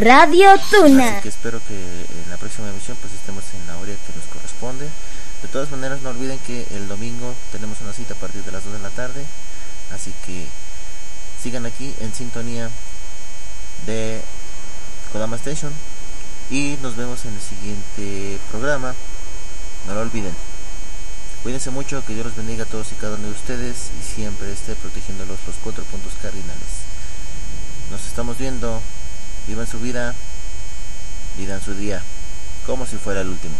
Radio 0.00 0.48
Tuna. 0.70 1.12
Así 1.12 1.22
que 1.22 1.28
espero 1.28 1.60
que 1.68 1.74
en 1.74 2.30
la 2.30 2.38
próxima 2.38 2.70
emisión 2.70 2.96
pues 3.02 3.12
estemos 3.12 3.44
en 3.52 3.66
la 3.66 3.76
hora 3.76 3.92
que 3.92 4.16
nos 4.16 4.24
corresponde. 4.32 4.88
De 5.42 5.48
todas 5.48 5.70
maneras 5.70 6.00
no 6.00 6.08
olviden 6.08 6.38
que 6.38 6.66
el 6.70 6.88
domingo 6.88 7.34
tenemos 7.52 7.82
una 7.82 7.92
cita 7.92 8.14
a 8.14 8.16
partir 8.16 8.42
de 8.42 8.50
las 8.50 8.64
2 8.64 8.72
de 8.72 8.78
la 8.78 8.88
tarde. 8.88 9.24
Así 9.92 10.14
que 10.24 10.46
sigan 11.42 11.66
aquí 11.66 11.94
en 12.00 12.14
sintonía 12.14 12.70
de 13.86 14.22
Kodama 15.12 15.36
Station. 15.36 15.72
Y 16.48 16.78
nos 16.82 16.96
vemos 16.96 17.26
en 17.26 17.34
el 17.34 17.40
siguiente 17.40 18.38
programa. 18.50 18.94
No 19.86 19.94
lo 19.94 20.00
olviden. 20.00 20.34
Cuídense 21.42 21.70
mucho, 21.70 22.04
que 22.06 22.14
Dios 22.14 22.24
los 22.24 22.36
bendiga 22.36 22.64
a 22.64 22.66
todos 22.66 22.90
y 22.92 22.94
cada 22.94 23.16
uno 23.16 23.28
de 23.28 23.34
ustedes 23.34 23.90
y 24.00 24.14
siempre 24.14 24.50
esté 24.52 24.74
protegiéndolos 24.76 25.38
los 25.46 25.56
cuatro 25.62 25.84
puntos 25.84 26.14
cardinales. 26.22 26.88
Nos 27.90 28.06
estamos 28.06 28.38
viendo. 28.38 28.80
Vivan 29.50 29.66
su 29.66 29.80
vida. 29.80 30.14
Vivan 31.36 31.60
su 31.60 31.74
día. 31.74 32.00
Como 32.64 32.86
si 32.86 32.96
fuera 32.96 33.22
el 33.22 33.30
último. 33.30 33.56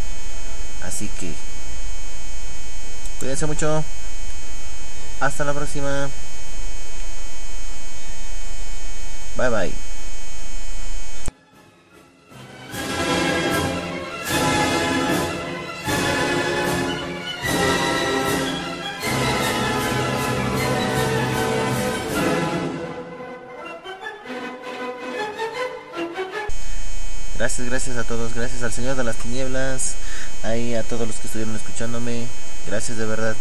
Así 0.85 1.09
que... 1.19 1.35
Cuídense 3.19 3.47
mucho. 3.47 3.83
Hasta 5.19 5.45
la 5.45 5.53
próxima. 5.53 6.09
Bye 9.37 9.49
bye. 9.49 9.80
Todos, 28.11 28.35
gracias 28.35 28.65
al 28.65 28.73
Señor 28.73 28.97
de 28.97 29.05
las 29.05 29.15
Tinieblas, 29.15 29.95
ahí 30.43 30.75
a 30.75 30.83
todos 30.83 31.07
los 31.07 31.15
que 31.19 31.29
estuvieron 31.29 31.55
escuchándome, 31.55 32.27
gracias 32.67 32.99
de 32.99 33.07
verdad, 33.07 33.37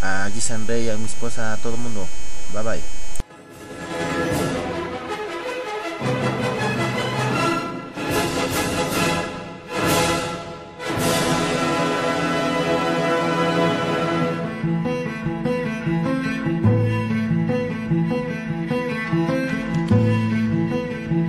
a 0.00 0.30
Gisan 0.32 0.64
Rey, 0.68 0.88
a 0.90 0.96
mi 0.96 1.06
esposa, 1.06 1.52
a 1.52 1.56
todo 1.56 1.74
el 1.74 1.80
mundo. 1.80 2.06
Bye 2.54 2.62
bye. 2.62 2.91